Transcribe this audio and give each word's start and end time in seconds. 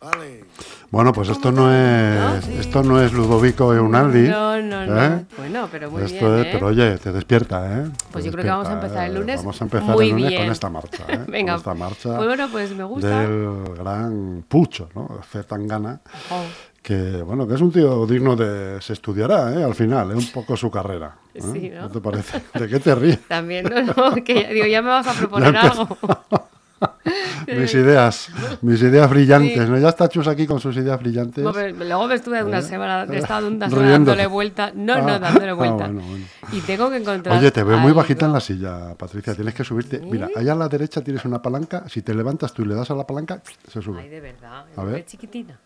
Vale. 0.00 0.44
Bueno, 0.90 1.12
pues 1.12 1.28
esto 1.28 1.50
no 1.50 1.72
es 1.74 2.46
esto 2.48 2.82
no 2.84 3.00
es 3.02 3.12
Ludovico 3.12 3.74
Eunaldi. 3.74 4.28
No, 4.28 4.62
no, 4.62 4.86
no. 4.86 5.02
¿eh? 5.04 5.24
Bueno, 5.36 5.68
pero 5.72 5.90
muy 5.90 6.02
Esto 6.04 6.26
bien. 6.30 6.40
es- 6.40 6.46
¿eh? 6.46 6.50
pero 6.52 6.66
oye, 6.68 6.98
te 6.98 7.10
despierta, 7.12 7.80
¿eh? 7.80 7.90
Pues 8.12 8.22
Te 8.24 8.30
yo 8.30 8.32
creo 8.32 8.44
que 8.44 8.50
vamos 8.50 8.68
a 8.68 8.70
despierta, 8.70 8.86
empezar 8.86 9.06
el 9.10 9.16
¿eh? 9.16 9.18
lunes 9.18 9.36
Vamos 9.40 9.60
a 9.60 9.64
empezar 9.64 9.88
muy 9.96 10.04
el 10.06 10.12
lunes 10.12 10.28
bien. 10.28 10.42
con 10.42 10.52
esta 10.52 10.70
marcha, 10.70 11.04
¿eh? 11.08 11.24
Venga, 11.28 11.52
con 11.54 11.58
esta 11.58 11.74
marcha 11.74 12.16
pues 12.16 12.26
bueno, 12.28 12.48
pues 12.52 12.70
me 12.76 12.84
gusta. 12.84 13.08
del 13.20 13.74
gran 13.76 14.44
Pucho, 14.48 14.88
¿no? 14.94 15.18
Zetangana, 15.30 16.00
Oh, 16.30 16.42
que 16.80 17.20
bueno, 17.22 17.46
que 17.48 17.54
es 17.54 17.60
un 17.60 17.72
tío 17.72 18.06
digno 18.06 18.36
de 18.36 18.80
se 18.80 18.92
estudiará, 18.92 19.52
¿eh? 19.52 19.64
Al 19.64 19.74
final, 19.74 20.12
¿eh? 20.12 20.14
Un 20.14 20.28
poco 20.30 20.56
su 20.56 20.70
carrera. 20.70 21.16
¿eh? 21.34 21.40
Sí, 21.42 21.70
¿no? 21.74 21.90
te 21.90 22.00
parece? 22.00 22.40
¿De 22.54 22.68
qué 22.68 22.78
te 22.78 22.94
ríes? 22.94 23.26
también, 23.26 23.64
no, 23.64 23.82
no, 23.82 24.14
que 24.24 24.42
ya- 24.42 24.48
digo, 24.50 24.66
ya 24.66 24.80
me 24.80 24.88
vas 24.90 25.08
a 25.08 25.12
proponer 25.18 25.56
algo. 25.56 25.88
mis 27.46 27.74
ideas, 27.74 28.28
mis 28.62 28.80
ideas 28.82 29.08
brillantes, 29.10 29.64
Sí. 29.64 29.70
¿no? 29.70 29.78
Ya 29.78 29.88
está 29.88 30.08
Chus 30.08 30.28
aquí 30.28 30.46
con 30.46 30.60
sus 30.60 30.76
ideas 30.76 30.98
brillantes. 31.00 31.42
No, 31.42 31.52
pero 31.52 31.74
luego 31.84 32.06
me 32.06 32.14
estuve 32.14 32.42
una 32.44 32.62
semana, 32.62 33.06
he 33.12 33.18
estado 33.18 33.48
una 33.48 33.68
semana 33.68 33.88
¿Eh? 33.88 33.92
Dándole 33.92 34.26
vuelta. 34.26 34.72
No, 34.74 35.00
no, 35.02 35.14
Ah, 35.14 35.18
dándole 35.18 35.50
ah, 35.50 35.54
vuelta. 35.54 35.86
bueno, 35.86 36.02
bueno. 36.02 36.26
Y 36.52 36.60
tengo 36.60 36.90
que 36.90 36.96
encontrar. 36.98 37.38
Oye, 37.38 37.50
te 37.50 37.62
veo 37.62 37.78
muy 37.78 37.88
algo. 37.88 37.98
bajita 38.00 38.26
en 38.26 38.32
la 38.32 38.40
silla, 38.40 38.94
Patricia. 38.96 39.34
Tienes 39.34 39.54
que 39.54 39.64
subirte. 39.64 39.98
Mira, 40.00 40.28
allá 40.36 40.52
a 40.52 40.56
la 40.56 40.68
derecha 40.68 41.00
tienes 41.02 41.24
una 41.24 41.40
palanca. 41.42 41.84
Si 41.88 42.02
te 42.02 42.14
levantas 42.14 42.52
tú 42.52 42.62
y 42.62 42.66
le 42.66 42.74
das 42.74 42.90
a 42.90 42.94
la 42.94 43.06
palanca, 43.06 43.40
se 43.70 43.78
Ay, 43.78 43.84
sube. 43.84 44.08
de 44.08 44.20
verdad. 44.20 44.64
A 44.76 44.84
ver. 44.84 45.04
chiquitina. 45.06 45.58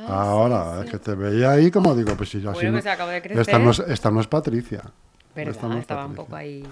Ah, 0.00 0.22
Ahora, 0.30 0.74
sí, 0.74 0.78
es 0.80 0.84
sí. 0.86 0.90
que 0.92 0.98
te 0.98 1.14
veía 1.16 1.50
ahí 1.50 1.70
como 1.72 1.92
digo, 1.96 2.14
pues 2.16 2.28
si 2.30 2.40
yo 2.40 2.50
así 2.50 2.58
Bueno, 2.58 2.70
no- 2.72 2.78
que 2.78 2.82
se 2.82 2.90
acaba 2.90 3.10
de 3.10 3.20
crecer. 3.20 3.40
esta, 3.40 3.58
no 3.58 3.70
es, 3.72 3.80
esta 3.80 4.10
no 4.12 4.20
es 4.20 4.28
Patricia. 4.28 4.82
Verdad, 5.34 5.60
no 5.62 5.74
es 5.74 5.80
estaba 5.80 6.06
un 6.06 6.12
Patricia. 6.14 6.24
poco 6.24 6.36
ahí. 6.36 6.64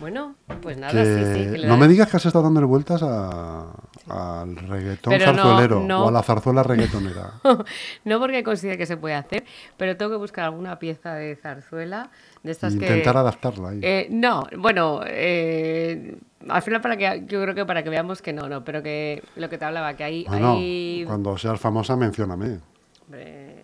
Bueno, 0.00 0.34
pues 0.62 0.78
nada, 0.78 0.92
Que 0.92 1.04
sí, 1.04 1.44
sí. 1.54 1.60
que 1.60 1.66
no 1.66 1.76
me 1.76 1.86
digas 1.86 2.08
que 2.10 2.16
has 2.16 2.24
estado 2.26 2.44
dándole 2.44 2.66
vueltas 2.66 3.02
a- 3.02 3.70
al 4.08 4.56
reggaetón 4.56 5.12
Pero 5.12 5.26
zarzuelero 5.26 5.80
no. 5.80 6.06
o 6.06 6.08
a 6.08 6.10
la 6.10 6.22
zarzuela 6.22 6.62
reggaetonera. 6.62 7.32
no 8.06 8.18
porque 8.18 8.42
considere 8.42 8.78
que 8.78 8.86
se 8.86 8.96
puede 8.96 9.14
hacer, 9.14 9.44
pero 9.76 9.96
tengo 9.98 10.10
que 10.12 10.16
buscar 10.16 10.46
alguna 10.46 10.78
pieza 10.78 11.14
de 11.14 11.36
zarzuela 11.36 12.10
de 12.42 12.50
estas 12.52 12.74
que. 12.76 12.86
intentar 12.86 13.18
adaptarla 13.18 13.68
ahí. 13.68 13.80
Eh, 13.82 14.08
no, 14.10 14.46
bueno, 14.56 15.02
eh, 15.06 16.16
al 16.48 16.62
final 16.62 16.80
para 16.80 16.96
que 16.96 17.24
yo 17.28 17.42
creo 17.42 17.54
que 17.54 17.66
para 17.66 17.82
que 17.84 17.90
veamos 17.90 18.22
que 18.22 18.32
no, 18.32 18.48
no, 18.48 18.64
pero 18.64 18.82
que 18.82 19.22
lo 19.36 19.48
que 19.50 19.58
te 19.58 19.64
hablaba, 19.66 19.94
que 19.94 20.04
hay, 20.04 20.24
Bueno, 20.26 20.52
hay 20.54 21.04
cuando 21.06 21.36
seas 21.36 21.60
famosa, 21.60 21.94
mencióname. 21.94 22.58
hombre, 23.04 23.59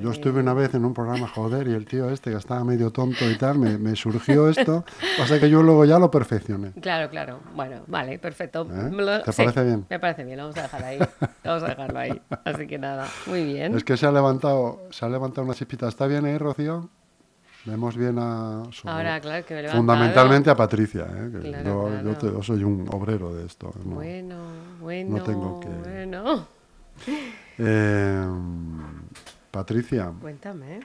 Yo 0.00 0.10
estuve 0.12 0.40
una 0.40 0.54
vez 0.54 0.74
en 0.74 0.84
un 0.84 0.94
programa, 0.94 1.28
joder, 1.28 1.68
y 1.68 1.72
el 1.74 1.84
tío 1.86 2.08
este 2.10 2.30
que 2.30 2.36
estaba 2.36 2.64
medio 2.64 2.90
tonto 2.90 3.30
y 3.30 3.36
tal, 3.36 3.58
me, 3.58 3.78
me 3.78 3.94
surgió 3.96 4.48
esto. 4.48 4.84
Pasa 5.18 5.38
que 5.38 5.48
yo 5.50 5.62
luego 5.62 5.84
ya 5.84 5.98
lo 5.98 6.10
perfeccioné. 6.10 6.72
Claro, 6.80 7.10
claro. 7.10 7.40
Bueno, 7.54 7.82
vale, 7.86 8.18
perfecto. 8.18 8.62
¿Eh? 8.62 8.90
Me 8.90 9.02
lo- 9.02 9.22
¿Te 9.22 9.32
sí, 9.32 9.42
parece 9.42 9.64
bien? 9.64 9.86
Me 9.90 9.98
parece 9.98 10.24
bien, 10.24 10.36
lo 10.38 10.44
vamos 10.44 10.56
a 10.58 10.62
dejar 10.62 10.84
ahí. 10.84 10.98
Vamos 11.44 11.62
a 11.62 11.68
dejarlo 11.68 11.98
ahí. 11.98 12.22
Así 12.44 12.66
que 12.66 12.78
nada, 12.78 13.06
muy 13.26 13.44
bien. 13.44 13.74
Es 13.74 13.84
que 13.84 13.96
se 13.96 14.06
ha 14.06 14.12
levantado, 14.12 14.80
se 14.90 15.04
ha 15.04 15.08
levantado 15.08 15.44
una 15.46 15.54
chispita. 15.54 15.88
¿Está 15.88 16.06
bien 16.06 16.24
ahí, 16.26 16.36
Rocío? 16.36 16.88
Vemos 17.64 17.96
bien 17.96 18.18
a... 18.18 18.64
su- 18.70 18.88
Ahora, 18.88 19.20
claro, 19.20 19.44
que 19.46 19.54
me. 19.54 19.68
Fundamentalmente 19.68 20.50
a 20.50 20.54
Patricia, 20.56 21.02
¿eh? 21.10 21.30
que 21.32 21.48
Claro, 21.50 21.64
yo, 21.64 21.88
claro. 21.88 22.10
yo 22.12 22.16
te- 22.18 22.26
yo 22.32 22.42
soy 22.42 22.64
un 22.64 22.86
obrero 22.92 23.34
de 23.34 23.46
esto. 23.46 23.72
¿no? 23.84 23.94
Bueno, 23.96 24.36
bueno. 24.80 25.22
tengo 25.22 25.60
que- 25.60 25.68
Bueno, 25.68 26.46
Eh, 27.60 28.24
Patricia, 29.50 30.12
cuéntame. 30.20 30.80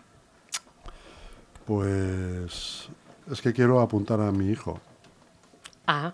pues 1.66 2.90
es 3.32 3.42
que 3.42 3.54
quiero 3.54 3.80
apuntar 3.82 4.20
a 4.22 4.32
mi 4.32 4.50
hijo. 4.50 4.80
Ah, 5.88 6.14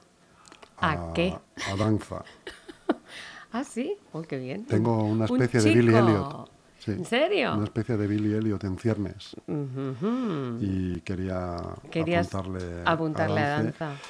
¿a, 0.80 1.12
qué? 1.14 1.36
A 1.72 1.76
danza. 1.76 2.24
Ah, 3.52 3.64
sí. 3.64 3.98
Oh, 4.12 4.22
qué 4.22 4.38
bien. 4.38 4.64
Tengo 4.68 5.04
una 5.04 5.26
Un 5.28 5.42
especie 5.42 5.60
de 5.74 5.74
Billy. 5.80 5.96
Elliot. 5.96 6.52
Sí, 6.78 6.92
¿En 6.92 7.04
serio? 7.04 7.56
Una 7.56 7.64
especie 7.64 7.98
de 7.98 8.06
Billy 8.06 8.36
Elliot 8.36 8.64
en 8.64 8.78
ciernes. 8.78 9.36
Y 10.62 11.00
quería 11.02 11.58
Querías 11.90 12.28
apuntarle, 12.32 12.84
apuntarle 12.86 13.40
a 13.40 13.50
dance. 13.50 13.80
danza. 13.80 14.02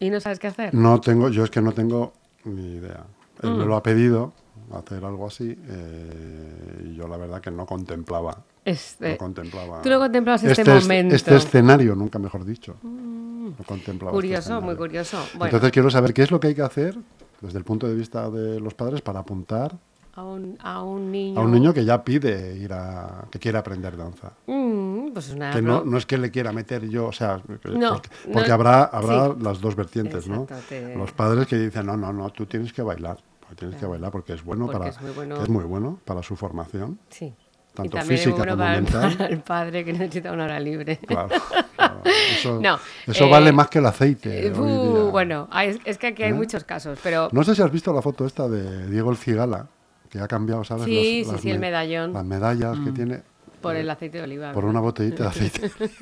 ¿Y 0.00 0.10
no 0.10 0.18
sabes 0.18 0.40
qué 0.40 0.48
hacer? 0.48 0.74
No 0.74 1.00
tengo, 1.00 1.28
yo 1.28 1.44
es 1.44 1.50
que 1.50 1.62
no 1.62 1.70
tengo 1.70 2.12
ni 2.44 2.74
idea. 2.74 3.04
Él 3.44 3.50
Mm. 3.50 3.58
me 3.58 3.66
lo 3.66 3.76
ha 3.76 3.84
pedido 3.84 4.32
hacer 4.74 5.04
algo 5.04 5.26
así 5.26 5.56
eh, 5.68 6.84
y 6.90 6.94
yo 6.94 7.06
la 7.08 7.16
verdad 7.16 7.40
que 7.40 7.50
no 7.50 7.66
contemplaba. 7.66 8.38
Este, 8.64 9.12
no 9.12 9.16
contemplaba. 9.18 9.82
tú 9.82 9.90
no 9.90 9.98
contemplabas 9.98 10.44
este 10.44 10.62
es- 10.62 10.82
momento. 10.84 11.12
Mm. 11.12 11.16
Este 11.16 11.36
escenario, 11.36 11.94
nunca 11.96 12.18
mejor 12.18 12.44
dicho. 12.44 12.76
No 12.82 13.54
contemplaba. 13.66 14.12
este 14.16 14.26
curioso, 14.26 14.60
muy 14.60 14.76
curioso. 14.76 15.18
Bueno, 15.34 15.46
Entonces 15.46 15.72
quiero 15.72 15.90
saber 15.90 16.14
qué 16.14 16.22
es 16.22 16.30
lo 16.30 16.38
que 16.40 16.48
hay 16.48 16.54
que 16.54 16.62
hacer 16.62 16.96
desde 17.40 17.58
el 17.58 17.64
punto 17.64 17.86
de 17.88 17.94
vista 17.94 18.30
de 18.30 18.60
los 18.60 18.72
padres 18.74 19.00
para 19.02 19.18
apuntar 19.20 19.76
a, 20.14 20.22
un, 20.22 20.56
a 20.60 20.82
un 20.84 21.10
niño. 21.10 21.40
a 21.40 21.42
un 21.44 21.50
niño 21.50 21.74
que 21.74 21.84
ya 21.84 22.04
pide 22.04 22.56
ir 22.56 22.72
a 22.72 23.24
que 23.30 23.38
quiere 23.38 23.58
aprender 23.58 23.96
danza. 23.96 24.32
Mm, 24.46 25.12
pues 25.12 25.28
es 25.28 25.34
una 25.34 25.50
Que 25.50 25.60
no, 25.60 25.84
no 25.84 25.98
es 25.98 26.06
que 26.06 26.18
le 26.18 26.30
quiera 26.30 26.52
meter 26.52 26.88
yo, 26.88 27.06
o 27.06 27.12
sea, 27.12 27.38
No, 27.64 28.00
porque, 28.32 28.48
no, 28.48 28.54
habrá, 28.54 28.84
habrá 28.84 29.28
sí. 29.28 29.32
las 29.42 29.60
dos 29.60 29.74
vertientes, 29.74 30.28
¿no? 30.28 30.46
Te- 30.68 30.94
Los 30.96 31.12
padres 31.12 31.46
que 31.48 31.56
dicen, 31.58 31.86
no, 31.86 31.96
no, 31.96 32.12
no, 32.12 32.30
tú 32.30 32.46
tienes 32.46 32.72
que 32.72 32.82
bailar, 32.82 33.18
tienes 33.54 33.78
que 33.78 33.86
bailar 33.86 34.10
porque 34.10 34.32
es 34.34 34.42
bueno 34.44 34.66
Porque 34.66 34.78
para 34.78 34.90
es 34.90 35.00
muy 35.00 35.10
bueno. 35.12 35.36
que 35.36 35.42
es 35.42 35.48
muy 35.48 35.64
bueno 35.64 36.00
para 36.04 36.22
su 36.22 36.36
formación, 36.36 36.98
Sí. 37.10 37.34
tanto 37.74 37.96
y 37.96 38.00
también 38.00 38.18
física 38.18 38.36
bueno 38.36 38.52
como 38.52 38.62
para, 38.64 38.80
mental. 38.80 39.16
para 39.18 39.28
el 39.30 39.40
padre 39.40 39.84
que 39.84 39.92
necesita 39.92 40.32
una 40.32 40.44
hora 40.44 40.60
libre. 40.60 40.98
Claro, 41.06 41.28
claro. 41.76 42.02
Eso, 42.38 42.60
No, 42.60 42.78
eso 43.06 43.24
eh, 43.26 43.30
vale 43.30 43.52
más 43.52 43.68
que 43.68 43.78
el 43.78 43.86
aceite. 43.86 44.46
Eh, 44.46 44.52
uh, 44.52 45.10
bueno, 45.10 45.48
es, 45.62 45.78
es 45.84 45.98
que 45.98 46.08
aquí 46.08 46.22
hay 46.22 46.30
¿Eh? 46.30 46.34
muchos 46.34 46.64
casos, 46.64 46.98
pero 47.02 47.28
No 47.32 47.44
sé 47.44 47.54
si 47.54 47.62
has 47.62 47.70
visto 47.72 47.92
la 47.92 48.02
foto 48.02 48.26
esta 48.26 48.48
de 48.48 48.88
Diego 48.88 49.10
el 49.10 49.16
Cigala, 49.16 49.66
que 50.10 50.18
ha 50.20 50.28
cambiado, 50.28 50.64
¿sabes? 50.64 50.84
Sí, 50.84 50.94
Los- 50.94 51.26
sí, 51.28 51.32
las 51.32 51.40
sí, 51.40 51.50
el 51.50 51.58
me- 51.58 51.66
medallón. 51.68 52.12
Las 52.12 52.24
medallas 52.24 52.78
que 52.84 52.90
tiene 52.92 53.22
por 53.60 53.76
el 53.76 53.88
aceite 53.88 54.18
de 54.18 54.24
oliva. 54.24 54.52
por 54.52 54.64
una 54.64 54.80
botellita 54.80 55.22
de 55.24 55.28
aceite. 55.30 55.70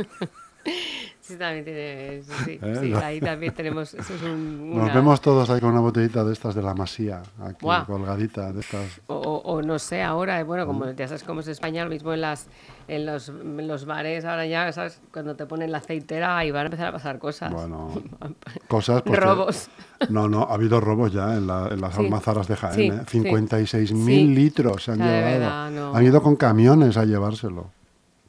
Sí, 1.30 1.36
también 1.36 1.64
tiene. 1.64 2.22
Sí, 2.22 2.32
sí, 2.44 2.58
¿Eh? 2.62 2.76
sí, 2.80 2.94
ahí 2.94 3.20
también 3.20 3.54
tenemos. 3.54 3.94
Eso 3.94 4.14
es 4.14 4.22
un, 4.22 4.76
Nos 4.76 4.92
vemos 4.92 5.20
todos 5.20 5.48
ahí 5.50 5.60
con 5.60 5.70
una 5.70 5.80
botellita 5.80 6.24
de 6.24 6.32
estas 6.32 6.54
de 6.54 6.62
la 6.62 6.74
masía, 6.74 7.22
aquí 7.42 7.66
colgadita, 7.86 8.52
de 8.52 8.60
estas. 8.60 9.00
O, 9.06 9.14
o- 9.14 9.42
o 9.52 9.62
no 9.62 9.78
sé, 9.78 10.02
ahora, 10.02 10.40
eh, 10.40 10.42
bueno, 10.42 10.66
como 10.66 10.90
ya 10.90 11.06
sabes 11.08 11.22
cómo 11.24 11.40
es 11.40 11.48
España, 11.48 11.84
lo 11.84 11.90
mismo 11.90 12.12
en, 12.12 12.20
las, 12.22 12.48
en, 12.88 13.06
los, 13.06 13.28
en 13.28 13.68
los 13.68 13.84
bares, 13.84 14.24
ahora 14.24 14.46
ya, 14.46 14.72
¿sabes? 14.72 15.00
Cuando 15.12 15.36
te 15.36 15.46
ponen 15.46 15.70
la 15.72 15.78
aceitera, 15.78 16.36
ahí 16.38 16.50
van 16.50 16.62
a 16.62 16.66
empezar 16.66 16.88
a 16.88 16.92
pasar 16.92 17.18
cosas. 17.18 17.52
Bueno, 17.52 17.90
cosas. 18.68 19.02
porque- 19.02 19.20
Robos. 19.20 19.68
No, 20.08 20.28
no, 20.28 20.42
ha 20.50 20.54
habido 20.54 20.80
robos 20.80 21.12
ya 21.12 21.34
en, 21.36 21.46
la- 21.46 21.68
en 21.70 21.80
las 21.80 21.94
Sí. 21.94 22.00
almazaras 22.04 22.48
de 22.48 22.56
Jaén. 22.56 22.92
¿eh? 22.94 23.02
sí. 23.06 23.20
56.000 23.20 23.86
Sí. 24.06 24.26
litros 24.34 24.82
se 24.84 24.92
han 24.92 24.98
llevado. 24.98 25.24
verdad, 25.24 25.70
no. 25.70 25.94
Han 25.94 26.04
ido 26.04 26.22
con 26.22 26.36
camiones 26.36 26.96
a 26.96 27.04
llevárselo, 27.04 27.70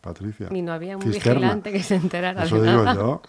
Patricia. 0.01 0.47
Y 0.51 0.62
no 0.62 0.73
había 0.73 0.97
un 0.97 1.03
Cisterna. 1.03 1.34
vigilante 1.39 1.72
que 1.72 1.84
se 1.84 1.95
enterara 1.95 2.44
Eso 2.44 2.59
de 2.62 2.69
digo 2.69 2.84
nada. 2.84 2.95
yo. 3.01 3.22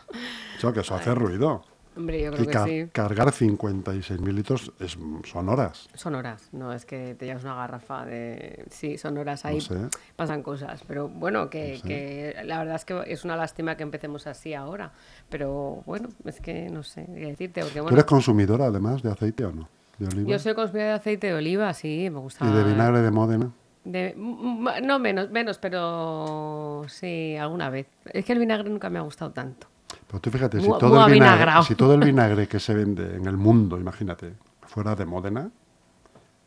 Eso, 0.56 0.72
que 0.72 0.81
eso 0.81 0.94
hace 0.94 1.15
ruido. 1.15 1.62
Hombre, 1.94 2.22
yo 2.22 2.28
Y 2.31 2.34
creo 2.34 2.47
que 2.47 2.50
ca- 2.53 2.65
sí. 2.65 2.87
cargar 2.91 3.28
56.000 3.33 4.33
litros 4.33 4.72
es, 4.81 4.97
son 5.25 5.49
horas. 5.50 5.91
Son 5.93 6.15
horas, 6.15 6.49
no 6.53 6.72
es 6.72 6.87
que 6.87 7.15
te 7.15 7.27
llevas 7.27 7.44
una 7.44 7.55
garrafa 7.55 8.06
de... 8.06 8.65
Sí, 8.71 8.97
son 8.97 9.19
horas 9.19 9.44
ahí, 9.44 9.60
sé. 9.60 9.77
pasan 10.16 10.43
cosas. 10.43 10.83
Pero 10.88 11.10
bueno, 11.10 11.50
que, 11.50 11.72
No 11.75 11.77
sé. 11.81 11.87
que 11.88 12.37
la 12.47 12.59
verdad 12.60 12.77
es 12.77 12.87
que 12.87 13.03
es 13.09 13.25
una 13.27 13.37
lástima 13.37 13.77
que 13.77 13.83
empecemos 13.83 14.27
así 14.27 14.54
ahora. 14.54 14.93
Pero 15.28 15.83
bueno, 15.84 16.09
es 16.25 16.41
que 16.41 16.71
no 16.71 16.83
sé 16.83 17.04
qué 17.15 17.27
decirte. 17.27 17.60
Porque, 17.60 17.81
¿Tú 17.81 17.89
eres 17.93 18.04
consumidora 18.06 18.65
además 18.66 19.03
de 19.03 19.10
aceite 19.10 19.44
o 19.44 19.53
no? 19.53 19.69
¿De 19.99 20.06
oliva? 20.06 20.31
yo 20.31 20.39
soy 20.39 20.54
consumidora 20.54 20.93
de 20.93 20.97
aceite 20.97 21.27
de 21.27 21.34
oliva, 21.34 21.75
sí, 21.75 22.09
me 22.10 22.21
gusta. 22.21 22.47
¿Y 22.49 22.53
de 22.53 22.65
vinagre 22.65 23.03
de 23.03 23.10
Módena? 23.10 23.50
De- 23.84 24.15
no 24.16 24.98
menos, 24.98 25.31
menos, 25.31 25.59
pero 25.59 26.84
sí, 26.88 27.37
alguna 27.37 27.70
vez. 27.70 27.87
Es 28.12 28.25
que 28.25 28.32
el 28.32 28.38
vinagre 28.38 28.69
nunca 28.70 28.91
me 28.91 28.98
ha 28.98 29.03
gustado 29.03 29.31
tanto. 29.32 29.66
Pero 30.06 30.20
tú 30.20 30.31
fíjate, 30.31 30.60
si 30.60 30.66
todo, 30.78 31.06
el 31.06 31.12
vinagre, 31.12 31.50
si 31.66 31.75
todo 31.75 31.94
el 31.94 32.00
vinagre 32.00 32.47
que 32.48 32.60
se 32.60 32.75
vende 32.75 33.16
en 33.16 33.26
el 33.26 33.37
mundo, 33.37 33.78
imagínate, 33.78 34.34
fuera 34.62 34.94
de 34.94 35.04
Módena, 35.06 35.50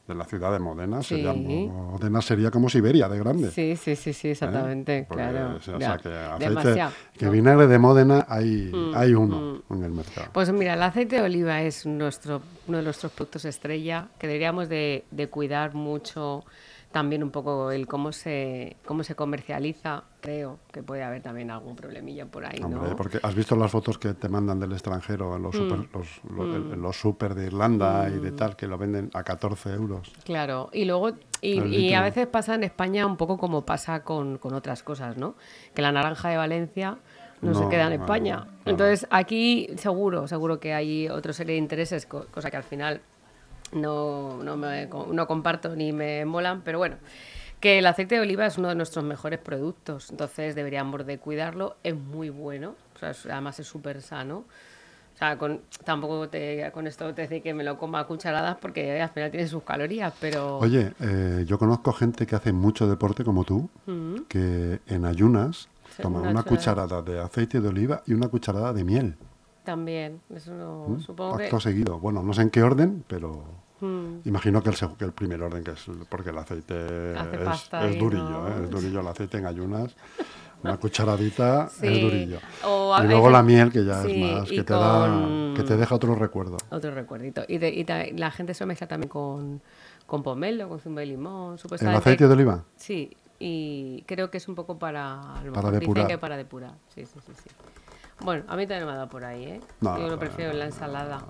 de 0.07 0.13
la 0.13 0.23
ciudad 0.25 0.51
de 0.51 0.59
Módena, 0.59 1.01
sería, 1.01 1.33
Sí. 1.33 1.67
Módena 1.67 2.21
sería 2.21 2.51
como 2.51 2.69
Siberia 2.69 3.09
de 3.09 3.17
grande. 3.17 3.49
Sí, 3.49 3.75
sí, 3.75 3.95
sí, 3.95 4.13
sí, 4.13 4.27
¿eh? 4.27 4.31
exactamente, 4.31 5.05
Porque, 5.07 5.23
claro. 5.23 5.55
o 5.55 5.59
sea, 5.61 5.79
ya, 5.79 5.97
que. 7.17 7.25
Mm, 7.27 7.31
vinagre 7.31 7.65
de 7.67 7.79
Módena 7.79 8.25
hay, 8.29 8.71
hay 8.95 9.13
uno 9.15 9.63
en 9.71 9.83
el 9.83 9.91
mercado. 9.91 10.27
Pues 10.31 10.51
mira, 10.51 10.75
el 10.75 10.83
aceite 10.83 11.15
de 11.17 11.21
oliva 11.23 11.61
es 11.63 11.87
nuestro, 11.87 12.41
uno 12.67 12.77
de 12.77 12.83
nuestros 12.83 13.11
productos 13.13 13.45
estrella 13.45 14.07
que 14.19 14.27
deberíamos 14.27 14.69
de, 14.69 15.05
de 15.09 15.27
cuidar 15.27 15.73
mucho 15.73 16.45
también 16.95 17.23
un 17.25 17.29
poco 17.29 17.71
el 17.71 17.87
cómo 17.87 18.13
se 18.13 18.77
cómo 18.85 19.03
se 19.03 19.15
comercializa. 19.15 20.03
Creo 20.21 20.59
que 20.71 20.81
puede 20.81 21.03
haber 21.03 21.21
también 21.21 21.51
algún 21.51 21.75
problemilla 21.75 22.25
por 22.25 22.45
ahí, 22.45 22.61
Hombre, 22.63 22.91
¿no? 22.91 22.95
porque 22.95 23.19
has 23.21 23.35
visto 23.35 23.53
las 23.57 23.69
fotos 23.69 23.97
que 23.97 24.13
te 24.13 24.29
mandan 24.29 24.61
del 24.61 24.71
extranjero 24.71 25.35
en 25.35 25.43
los 25.43 25.53
super, 25.53 25.77
Mm. 25.79 25.87
los, 25.93 26.21
lo- 26.33 26.55
en 26.55 26.81
los 26.81 26.95
super 26.95 27.35
de 27.35 27.47
Irlanda 27.47 28.07
y 28.09 28.19
de 28.19 28.31
tal, 28.31 28.55
que 28.55 28.65
lo 28.65 28.77
venden 28.77 29.09
a 29.13 29.23
14 29.23 29.73
euros. 29.73 30.09
Claro, 30.23 30.69
y 30.71 30.85
luego, 30.85 31.11
y, 31.41 31.93
a 31.93 32.01
veces 32.01 32.27
pasa 32.27 32.55
en 32.55 32.63
España 32.63 33.05
un 33.05 33.17
poco 33.17 33.37
como 33.37 33.65
pasa 33.65 34.01
con, 34.03 34.37
con 34.37 34.53
otras 34.53 34.81
cosas, 34.81 35.17
¿no? 35.17 35.35
Que 35.73 35.81
la 35.81 35.91
naranja 35.91 36.29
de 36.29 36.37
Valencia 36.37 36.97
no, 37.41 37.53
se 37.53 37.67
queda 37.67 37.87
en 37.93 38.01
España. 38.01 38.47
Entonros 38.63 39.05
aquí 39.09 39.67
seguro, 39.75 40.29
seguro 40.29 40.61
que 40.61 40.73
hay 40.73 41.09
otra 41.09 41.33
serie 41.33 41.55
de 41.55 41.59
intereses, 41.59 42.05
co- 42.05 42.25
cosa 42.31 42.49
que 42.49 42.55
al 42.55 42.63
final 42.63 43.01
no, 43.75 44.41
no, 44.43 44.57
me, 44.57 44.87
no 44.87 45.27
comparto 45.27 45.75
ni 45.75 45.91
me 45.91 46.25
molan, 46.25 46.61
pero 46.63 46.79
bueno, 46.79 46.97
que 47.59 47.79
el 47.79 47.85
aceite 47.85 48.15
de 48.15 48.21
oliva 48.21 48.45
es 48.45 48.57
uno 48.57 48.69
de 48.69 48.75
nuestros 48.75 49.03
mejores 49.05 49.39
productos, 49.39 50.09
entonces 50.11 50.55
deberíamos 50.55 51.05
de 51.05 51.17
cuidarlo, 51.17 51.75
es 51.83 51.95
muy 51.95 52.29
bueno, 52.29 52.75
o 52.95 52.99
sea, 52.99 53.13
además 53.31 53.59
es 53.59 53.67
súper 53.67 54.01
sano. 54.01 54.45
O 55.15 55.17
sea, 55.17 55.37
con, 55.37 55.61
tampoco 55.85 56.27
te, 56.27 56.69
con 56.73 56.87
esto 56.87 57.13
te 57.13 57.21
decir 57.21 57.41
que 57.41 57.53
me 57.53 57.63
lo 57.63 57.77
coma 57.77 58.01
a 58.01 58.03
cucharadas 58.05 58.57
porque 58.57 59.01
al 59.01 59.09
final 59.09 59.31
tiene 59.31 59.47
sus 59.47 59.63
calorías, 59.63 60.13
pero... 60.19 60.57
Oye, 60.57 60.91
eh, 60.99 61.45
yo 61.47 61.57
conozco 61.57 61.93
gente 61.93 62.27
que 62.27 62.35
hace 62.35 62.51
mucho 62.51 62.85
deporte 62.85 63.23
como 63.23 63.45
tú, 63.45 63.69
que 64.27 64.81
en 64.87 65.05
ayunas 65.05 65.69
toma 66.01 66.19
una, 66.19 66.43
cucharada 66.43 67.01
de 67.01 67.21
aceite 67.21 67.61
de 67.61 67.69
oliva 67.69 68.03
y 68.05 68.13
una 68.13 68.27
cucharada 68.27 68.73
de 68.73 68.83
miel. 68.83 69.15
También, 69.63 70.19
eso 70.33 70.53
no, 70.53 70.89
¿Mm? 70.89 70.99
supongo 70.99 71.35
Acto 71.35 71.61
seguido. 71.61 71.97
Bueno, 71.97 72.21
no 72.21 72.33
sé 72.33 72.41
en 72.41 72.49
qué 72.49 72.61
orden, 72.61 73.03
pero 73.07 73.45
mm. 73.79 74.21
imagino 74.25 74.61
que 74.61 74.69
el, 74.69 74.75
que 74.97 75.05
el 75.05 75.11
primer 75.11 75.41
orden, 75.41 75.63
que 75.63 75.71
es 75.71 75.85
porque 76.09 76.29
el 76.29 76.37
aceite 76.37 77.13
es, 77.13 77.99
durillo, 77.99 78.47
¿eh? 78.47 78.63
es 78.63 78.69
durillo 78.69 79.01
el 79.01 79.07
aceite 79.07 79.37
en 79.37 79.45
ayunas. 79.45 79.95
Una 80.63 80.77
cucharadita 80.77 81.69
es 81.79 82.01
durillo. 82.01 82.39
y 83.03 83.07
luego 83.07 83.29
la 83.29 83.43
miel, 83.43 83.71
que 83.71 83.85
ya 83.85 84.03
es 84.03 84.17
más, 84.17 84.49
que 84.49 84.63
te, 84.63 84.73
da, 84.73 85.53
que 85.55 85.63
te 85.63 85.77
deja 85.77 85.93
otro 85.93 86.15
recuerdo. 86.15 86.57
Otro 86.71 86.91
recuerdito. 86.91 87.43
Y, 87.47 87.85
la 88.17 88.31
gente 88.31 88.53
se 88.53 88.65
mezcla 88.65 88.87
también 88.87 89.09
con, 89.09 89.61
con 90.07 90.23
pomelo, 90.23 90.67
con 90.67 90.79
zumo 90.79 90.99
de 90.99 91.05
limón. 91.05 91.57
¿El 91.79 91.87
aceite 91.89 92.27
de 92.27 92.33
oliva? 92.33 92.63
Sí, 92.77 93.15
y 93.39 94.03
creo 94.07 94.31
que 94.31 94.37
es 94.37 94.47
un 94.47 94.55
poco 94.55 94.79
para... 94.79 95.35
Para 95.53 95.71
depurar. 95.71 96.07
que 96.07 96.17
para 96.17 96.37
depurar, 96.37 96.73
sí, 96.93 97.05
sí, 97.05 97.19
sí, 97.25 97.33
sí. 97.43 97.49
Bueno, 98.21 98.45
a 98.47 98.55
mí 98.55 98.65
también 98.65 98.85
me 98.85 98.93
ha 98.93 98.95
dado 98.95 99.09
por 99.09 99.25
ahí, 99.25 99.43
¿eh? 99.43 99.61
Yo 99.81 100.07
lo 100.07 100.17
prefiero 100.17 100.51
en 100.51 100.59
la 100.59 100.65
ensalada. 100.65 101.23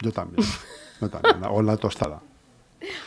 Yo 0.00 0.12
también, 0.12 0.42
yo 1.00 1.08
también. 1.08 1.36
O 1.50 1.62
la 1.62 1.76
tostada. 1.76 2.20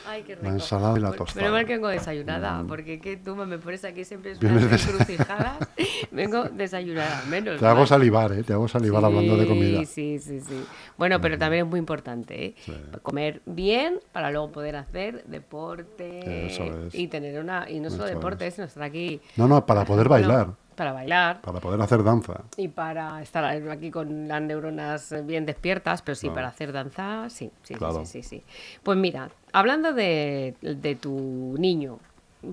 Ay, 0.08 0.22
qué 0.22 0.36
rico. 0.36 0.46
La 0.46 0.54
ensalada 0.54 0.98
y 0.98 1.02
la 1.02 1.12
tostada. 1.14 1.42
Pero 1.42 1.52
mal 1.52 1.66
que 1.66 1.74
vengo 1.74 1.88
desayunada, 1.88 2.62
mm. 2.62 2.68
porque 2.68 3.00
que 3.00 3.18
tú 3.18 3.36
me 3.36 3.58
pones 3.58 3.84
aquí 3.84 4.06
siempre 4.06 4.34
unas 4.40 4.88
encrucijadas. 4.88 5.68
vengo 6.12 6.44
desayunada, 6.44 7.24
menos. 7.28 7.60
Te 7.60 7.66
hago 7.66 7.86
salivar, 7.88 8.32
¿eh? 8.34 8.44
Te 8.44 8.54
hago 8.54 8.68
salivar 8.68 9.04
hablando 9.04 9.36
de 9.36 9.48
comida. 9.48 9.86
Sí, 9.86 10.20
sí, 10.20 10.42
sí. 10.42 10.64
Bueno, 10.98 11.20
pero 11.22 11.38
mm. 11.38 11.40
también 11.40 11.66
es 11.66 11.70
muy 11.70 11.80
importante, 11.80 12.46
¿eh? 12.46 12.56
Comer 13.02 13.42
bien 13.46 14.00
para 14.12 14.30
luego 14.32 14.52
poder 14.52 14.76
hacer 14.76 15.24
deporte 15.26 16.48
Eso 16.48 16.64
es. 16.64 16.94
y 16.96 17.08
tener 17.08 17.40
una... 17.40 17.70
Y 17.70 17.80
no 17.80 17.90
solo 17.90 18.06
deporte, 18.06 18.46
es. 18.46 18.54
sino 18.54 18.68
estar 18.68 18.84
aquí... 18.84 19.22
No, 19.38 19.48
no, 19.48 19.66
para 19.66 19.86
poder 19.86 20.08
bailar. 20.08 20.54
Para 20.76 20.94
bailar. 20.94 21.42
Para 21.42 21.60
poder 21.60 21.82
hacer 21.82 22.04
danza. 22.04 22.44
Y 22.58 22.68
para 22.68 23.22
estar 23.22 23.44
aquí 23.46 23.92
con 23.92 24.28
las 24.28 24.42
neuronas 24.42 25.14
bien 25.26 25.46
despiertas, 25.46 26.02
pero 26.02 26.16
sí, 26.16 26.30
para 26.30 26.48
hacer 26.48 26.72
danza, 26.72 27.30
sí, 27.30 27.52
sí, 27.64 27.76
sí, 27.76 28.06
sí, 28.06 28.24
sí. 28.24 28.44
Pues 28.84 28.98
mira, 28.98 29.30
hablando 29.52 29.94
de, 29.94 30.56
de 30.62 30.96
tu 30.96 31.56
niño, 31.58 32.00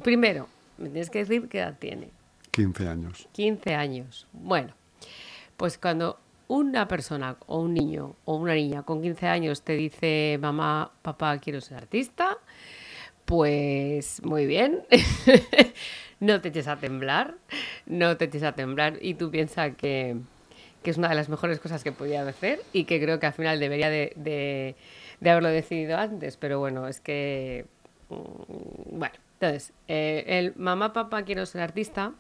primero, 0.03 0.49
me 0.79 0.89
tienes 0.89 1.11
que 1.11 1.21
decir 1.21 1.49
qué 1.49 1.59
edad 1.59 1.77
tiene. 1.79 2.11
15 2.51 2.89
años. 2.89 3.29
15 3.33 3.75
años. 3.75 4.27
Bueno, 4.33 4.75
pues 5.57 5.79
cuando 5.79 6.19
una 6.49 6.89
persona 6.89 7.37
o 7.47 7.61
un 7.61 7.75
niño 7.75 8.17
o 8.25 8.35
una 8.35 8.55
niña 8.55 8.83
con 8.83 9.01
15 9.01 9.27
años 9.29 9.63
te 9.63 9.75
dice, 9.75 10.37
mamá, 10.41 10.91
papá, 11.03 11.39
quiero 11.39 11.61
ser 11.61 11.77
artista, 11.77 12.39
pues 13.25 14.21
muy 14.25 14.47
bien. 14.47 14.83
no 16.21 16.41
te 16.41 16.49
eches 16.49 16.69
a 16.69 16.77
temblar, 16.77 17.35
no 17.87 18.17
te 18.17 18.27
eches 18.27 18.43
a 18.43 18.53
temblar 18.53 18.99
y 19.01 19.15
tú 19.15 19.31
piensas 19.31 19.75
que, 19.77 20.17
es 20.85 20.97
una 20.97 21.09
de 21.09 21.15
las 21.15 21.29
mejores 21.29 21.61
cosas 21.61 21.83
que 21.83 21.93
podía 21.93 22.27
hacer 22.27 22.61
y 22.73 22.85
que 22.85 23.01
creo 23.01 23.19
que 23.19 23.27
al 23.27 23.33
final 23.33 23.59
debería 23.59 23.91
de, 23.91 24.77
haberlo 25.21 25.49
decidido 25.49 25.99
antes, 25.99 26.37
pero 26.37 26.59
bueno, 26.59 26.89
es 26.89 27.01
que, 27.01 27.67
mm, 28.11 28.99
bueno, 28.99 29.15
entonces, 29.41 29.73
eh, 29.89 30.25
el 30.27 30.55
mamá, 30.57 30.93
papá, 30.93 31.23
quiero 31.23 31.47
ser 31.47 31.63
artista, 31.63 32.13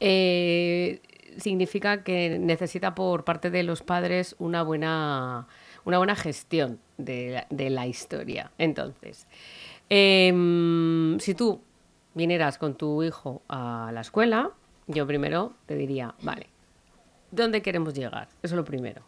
eh, 0.00 1.00
significa 1.38 2.02
que 2.02 2.38
necesita 2.38 2.94
por 2.94 3.24
parte 3.24 3.50
de 3.50 3.62
los 3.62 3.82
padres 3.82 4.36
una 4.38 4.62
buena, 4.62 5.46
una 5.84 5.98
buena 5.98 6.16
gestión 6.16 6.78
de 6.98 7.46
la, 7.50 7.86
historia. 7.86 8.50
Entonces, 8.58 9.26
em, 9.88 11.18
si 11.20 11.34
tú 11.34 11.62
vinieras 12.18 12.58
con 12.58 12.74
tu 12.74 13.02
hijo 13.02 13.40
a 13.48 13.90
la 13.94 14.02
escuela, 14.02 14.50
yo 14.88 15.06
primero 15.06 15.52
te 15.66 15.76
diría, 15.76 16.14
vale, 16.20 16.48
¿dónde 17.30 17.62
queremos 17.62 17.94
llegar? 17.94 18.28
Eso 18.42 18.54
es 18.54 18.56
lo 18.56 18.64
primero. 18.64 19.02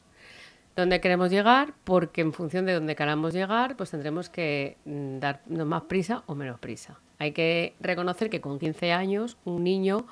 ¿Dónde 0.77 1.01
queremos 1.01 1.31
llegar? 1.31 1.75
Porque 1.85 2.21
en 2.21 2.33
función 2.33 2.65
de 2.65 2.73
dónde 2.73 2.95
queramos 2.95 3.35
llegar, 3.35 3.77
pues 3.77 3.91
tendremos 3.91 4.31
que 4.31 4.77
mm, 4.85 5.19
darnos 5.19 5.67
más 5.67 5.83
prisa 5.83 6.23
o 6.27 6.35
menos 6.35 6.59
prisa. 6.61 7.01
Hay 7.19 7.33
que 7.33 7.75
reconocer 7.81 8.31
que 8.31 8.41
con 8.41 8.59
15 8.59 8.93
años 8.93 9.37
un 9.45 9.65
niño 9.65 10.07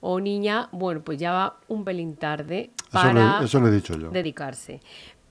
o 0.00 0.20
niña, 0.20 0.68
bueno, 0.72 1.00
pues 1.00 1.18
ya 1.18 1.32
va 1.32 1.56
un 1.66 1.84
pelín 1.84 2.16
tarde 2.16 2.70
para 2.92 3.42
eso 3.42 3.66
he 3.66 3.70
dicho 3.70 3.96
yo. 3.96 4.10
dedicarse. 4.10 4.80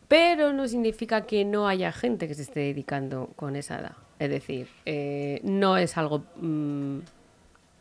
Pero 0.07 0.51
no 0.53 0.67
significa 0.67 1.21
que 1.21 1.45
no 1.45 1.67
haya 1.67 1.91
gente 1.91 2.27
que 2.27 2.33
se 2.33 2.41
esté 2.41 2.61
dedicando 2.61 3.29
con 3.35 3.55
esa 3.55 3.79
edad. 3.79 3.95
Es 4.19 4.29
decir, 4.29 4.67
eh, 4.85 5.41
no 5.43 5.77
es 5.77 5.97
algo 5.97 6.23
mm, 6.37 6.99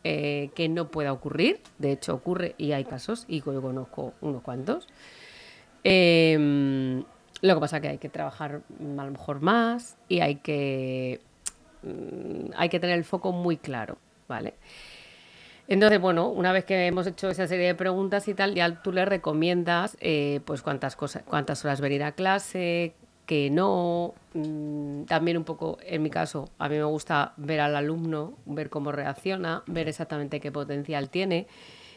eh, 0.03 0.51
que 0.55 0.69
no 0.69 0.89
pueda 0.91 1.13
ocurrir, 1.13 1.61
de 1.79 1.93
hecho 1.93 2.15
ocurre 2.15 2.55
y 2.59 2.73
hay 2.73 2.85
casos, 2.85 3.25
y 3.29 3.41
yo 3.41 3.63
conozco 3.63 4.15
unos 4.21 4.43
cuantos. 4.43 4.89
Em, 5.85 7.05
lo 7.43 7.55
que 7.55 7.61
pasa 7.61 7.77
es 7.77 7.83
que 7.83 7.89
hay 7.89 7.99
que 7.99 8.09
trabajar 8.09 8.63
mm, 8.81 8.99
a 8.99 9.05
lo 9.05 9.13
mejor 9.13 9.41
más 9.41 9.97
y 10.09 10.21
hay 10.21 10.37
que, 10.37 11.21
mm, 11.83 12.53
hay 12.57 12.69
que 12.69 12.81
tener 12.81 12.99
el 12.99 13.05
foco 13.05 13.33
muy 13.33 13.57
claro, 13.57 13.99
¿vale? 14.29 14.55
Entonces, 15.67 16.01
bueno, 16.01 16.29
una 16.29 16.53
vez 16.53 16.65
que 16.65 16.87
hemos 16.87 17.07
hecho 17.07 17.31
esa 17.31 17.47
serie 17.47 17.69
de 17.69 17.75
preguntas 17.75 18.29
y 18.29 18.35
tal, 18.35 18.55
ya 18.55 18.83
tú 18.83 18.93
le 18.93 19.05
recomiendas 19.07 19.97
eh, 20.01 20.41
pues 20.45 20.61
cuántas 20.61 20.97
cosas, 20.97 21.23
cuántas 21.23 21.65
horas 21.65 21.81
venir 21.81 22.03
a 22.03 22.13
clase, 22.13 22.95
que 23.27 23.51
no. 23.51 24.15
Mm, 24.35 25.05
también 25.05 25.37
un 25.37 25.45
poco, 25.45 25.79
en 25.83 26.03
mi 26.03 26.11
caso, 26.11 26.51
a 26.59 26.69
mí 26.69 26.77
me 26.77 26.85
gusta 26.85 27.33
ver 27.37 27.61
al 27.61 27.77
alumno, 27.77 28.35
ver 28.47 28.71
cómo 28.71 28.93
reacciona, 28.93 29.63
ver 29.67 29.89
exactamente 29.89 30.41
qué 30.41 30.53
potencial 30.53 31.11
tiene. 31.11 31.47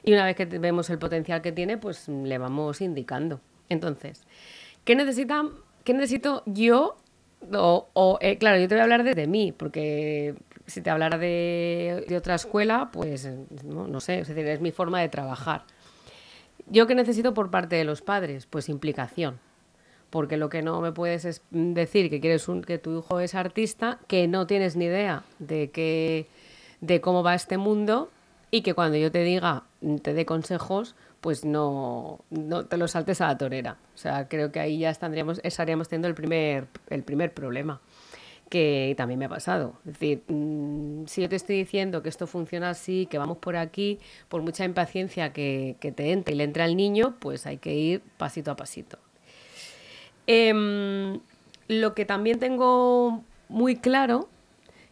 Y 0.03 0.13
una 0.13 0.25
vez 0.25 0.35
que 0.35 0.45
vemos 0.45 0.89
el 0.89 0.99
potencial 0.99 1.41
que 1.41 1.51
tiene, 1.51 1.77
pues 1.77 2.07
le 2.07 2.37
vamos 2.37 2.81
indicando. 2.81 3.41
Entonces, 3.69 4.23
¿qué, 4.85 4.95
necesita, 4.95 5.43
qué 5.83 5.93
necesito 5.93 6.43
yo? 6.45 6.97
O, 7.53 8.17
eh, 8.21 8.37
claro, 8.37 8.59
yo 8.59 8.67
te 8.67 8.75
voy 8.75 8.79
a 8.79 8.83
hablar 8.83 9.03
de, 9.03 9.27
mí, 9.27 9.51
porque 9.51 10.35
si 10.65 10.81
te 10.81 10.89
hablara 10.89 11.17
de, 11.17 12.05
otra 12.17 12.35
escuela, 12.35 12.89
pues 12.91 13.29
no, 13.63 13.87
no 13.87 13.99
sé, 13.99 14.19
es 14.19 14.27
decir, 14.27 14.47
es 14.47 14.61
mi 14.61 14.71
forma 14.71 15.01
de 15.01 15.09
trabajar. 15.09 15.65
¿Yo 16.67 16.87
qué 16.87 16.95
necesito 16.95 17.33
por 17.33 17.51
parte 17.51 17.75
de 17.75 17.83
los 17.83 18.01
padres? 18.01 18.45
Pues 18.45 18.69
implicación 18.69 19.39
porque 20.09 20.37
lo 20.37 20.49
que 20.49 20.61
no 20.61 20.81
me 20.81 20.91
puedes 20.91 21.25
es 21.25 21.41
decir 21.51 22.09
que 22.09 22.19
quieres 22.19 22.47
un, 22.47 22.61
que 22.61 22.77
tu 22.77 22.99
hijo 22.99 23.19
es 23.19 23.35
artista, 23.35 23.99
que 24.07 24.27
no 24.27 24.47
tienes 24.47 24.75
ni 24.75 24.85
idea 24.85 25.23
de 25.39 25.69
que 25.69 26.27
de 26.81 27.01
cómo 27.01 27.23
va 27.23 27.35
este 27.35 27.57
mundo 27.57 28.09
y 28.51 28.61
que 28.61 28.73
cuando 28.73 28.97
yo 28.97 29.11
te 29.11 29.23
diga, 29.23 29.63
te 30.01 30.13
dé 30.13 30.25
consejos, 30.25 30.95
pues 31.21 31.43
no, 31.43 32.19
no 32.29 32.65
te 32.65 32.77
lo 32.77 32.87
saltes 32.87 33.21
a 33.21 33.27
la 33.27 33.37
torera. 33.37 33.77
O 33.95 33.97
sea, 33.97 34.27
creo 34.27 34.51
que 34.51 34.59
ahí 34.59 34.79
ya 34.79 34.89
estaríamos, 34.89 35.41
estaríamos 35.43 35.89
teniendo 35.89 36.07
el 36.07 36.13
primer, 36.13 36.67
el 36.89 37.03
primer 37.03 37.33
problema 37.33 37.81
que 38.49 38.93
también 38.97 39.19
me 39.19 39.25
ha 39.25 39.29
pasado. 39.29 39.73
Es 39.85 39.93
decir, 39.93 40.23
mm, 40.27 41.05
si 41.07 41.21
yo 41.21 41.29
te 41.29 41.35
estoy 41.35 41.57
diciendo 41.57 42.01
que 42.01 42.09
esto 42.09 42.27
funciona 42.27 42.69
así, 42.69 43.07
que 43.07 43.17
vamos 43.17 43.37
por 43.39 43.57
aquí, 43.57 43.99
por 44.29 44.41
mucha 44.41 44.63
impaciencia 44.63 45.33
que, 45.33 45.75
que 45.79 45.91
te 45.91 46.11
entre 46.11 46.33
y 46.33 46.37
le 46.37 46.45
entre 46.45 46.63
al 46.63 46.77
niño, 46.77 47.15
pues 47.19 47.45
hay 47.45 47.57
que 47.57 47.73
ir 47.73 48.01
pasito 48.17 48.51
a 48.51 48.55
pasito. 48.55 48.99
Em, 50.27 51.19
lo 51.67 51.95
que 51.95 52.05
también 52.05 52.39
tengo 52.39 53.23
muy 53.49 53.77
claro, 53.77 54.29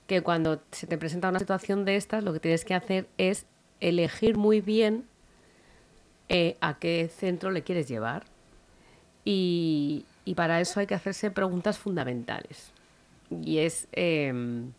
que 0.07 0.21
cuando 0.21 0.61
se 0.71 0.87
te 0.87 0.97
presenta 0.97 1.29
una 1.29 1.39
situación 1.39 1.83
de 1.85 1.97
estas, 1.97 2.23
lo 2.23 2.33
que 2.33 2.39
tienes 2.39 2.63
que 2.63 2.73
hacer 2.73 3.07
es 3.17 3.45
elegir 3.81 4.37
muy 4.37 4.61
bien 4.61 5.05
eh, 6.29 6.57
a 6.61 6.79
qué 6.79 7.09
centro 7.15 7.51
le 7.51 7.63
quieres 7.63 7.87
llevar. 7.87 8.23
Y, 9.25 10.05
para 10.35 10.59
eso 10.61 10.79
hay 10.79 10.87
que 10.87 10.95
hacerse 10.95 11.31
preguntas 11.31 11.77
fundamentales. 11.77 12.71
Y 13.43 13.59
es, 13.59 13.87
em, 13.91 14.71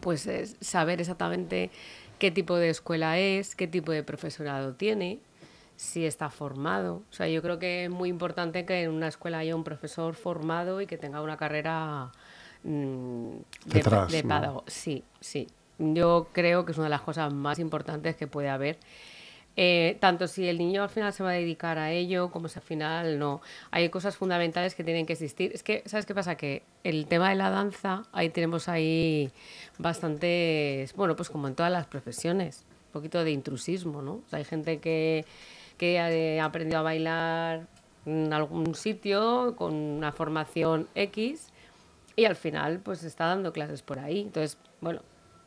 pues 0.00 0.28
saber 0.60 1.00
exactamente 1.00 1.70
qué 2.18 2.30
tipo 2.30 2.56
de 2.56 2.70
escuela 2.70 3.18
es, 3.18 3.54
qué 3.54 3.66
tipo 3.66 3.92
de 3.92 4.02
profesorado 4.02 4.74
tiene, 4.74 5.18
si 5.76 6.06
está 6.06 6.30
formado. 6.30 7.02
O 7.10 7.12
sea, 7.12 7.28
yo 7.28 7.42
creo 7.42 7.58
que 7.58 7.84
es 7.84 7.90
muy 7.90 8.08
importante 8.08 8.64
que 8.64 8.82
en 8.82 8.90
una 8.90 9.08
escuela 9.08 9.38
haya 9.38 9.56
un 9.56 9.64
profesor 9.64 10.14
formado 10.14 10.80
y 10.80 10.86
que 10.86 10.96
tenga 10.96 11.20
una 11.20 11.36
carrera 11.36 12.12
mm, 12.62 13.36
de, 13.66 14.62
Sí, 14.66 15.04
sí. 15.20 15.48
Yo 15.78 16.28
creo 16.32 16.64
que 16.64 16.72
es 16.72 16.78
una 16.78 16.86
de 16.86 16.90
las 16.90 17.02
cosas 17.02 17.32
más 17.32 17.58
importantes 17.58 18.14
que 18.16 18.26
puede 18.26 18.48
haber 18.48 18.78
eh, 19.56 19.98
tanto 20.00 20.26
si 20.26 20.48
el 20.48 20.58
niño 20.58 20.82
al 20.82 20.88
final 20.88 21.12
se 21.12 21.22
va 21.22 21.30
a 21.30 21.34
dedicar 21.34 21.78
a 21.78 21.92
ello 21.92 22.30
como 22.30 22.48
si 22.48 22.58
al 22.58 22.64
final 22.64 23.18
no. 23.18 23.40
Hay 23.70 23.88
cosas 23.88 24.16
fundamentales 24.16 24.74
que 24.74 24.82
tienen 24.82 25.06
que 25.06 25.12
existir. 25.12 25.52
Es 25.54 25.62
que, 25.62 25.82
¿sabes 25.86 26.06
qué 26.06 26.14
pasa? 26.14 26.36
Que 26.36 26.62
el 26.82 27.06
tema 27.06 27.30
de 27.30 27.36
la 27.36 27.50
danza, 27.50 28.02
ahí 28.12 28.30
tenemos 28.30 28.68
ahí 28.68 29.30
bastantes, 29.78 30.92
bueno, 30.94 31.14
pues 31.16 31.30
como 31.30 31.46
en 31.48 31.54
todas 31.54 31.70
las 31.70 31.86
profesiones, 31.86 32.64
un 32.88 32.92
poquito 32.92 33.22
de 33.22 33.30
intrusismo, 33.30 34.02
¿no? 34.02 34.22
hay 34.32 34.44
gente 34.44 34.78
que, 34.78 35.24
que 35.76 35.98
ha 36.00 36.44
aprendido 36.44 36.80
a 36.80 36.82
bailar 36.82 37.66
en 38.06 38.32
algún 38.32 38.74
sitio 38.74 39.54
con 39.56 39.74
una 39.74 40.12
formación 40.12 40.88
X 40.94 41.48
y 42.16 42.24
al 42.26 42.36
final 42.36 42.80
pues 42.80 43.02
está 43.02 43.26
dando 43.26 43.52
clases 43.52 43.82
por 43.82 43.98
ahí. 43.98 44.20
Entonces, 44.20 44.58
bueno, 44.80 45.02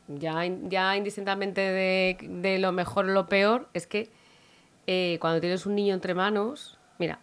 ya, 0.07 0.43
ya 0.63 0.96
indistintamente 0.96 1.62
de, 1.62 2.57
lo 2.60 2.72
mejor 2.72 3.05
o 3.05 3.10
lo 3.10 3.27
peor, 3.27 3.67
es 3.74 3.88
que 3.88 4.10
eh, 4.88 5.17
cuando 5.19 5.39
tienes 5.39 5.65
un 5.65 5.75
niño 5.75 5.93
entre 5.93 6.13
manos, 6.13 6.77
mira, 6.98 7.19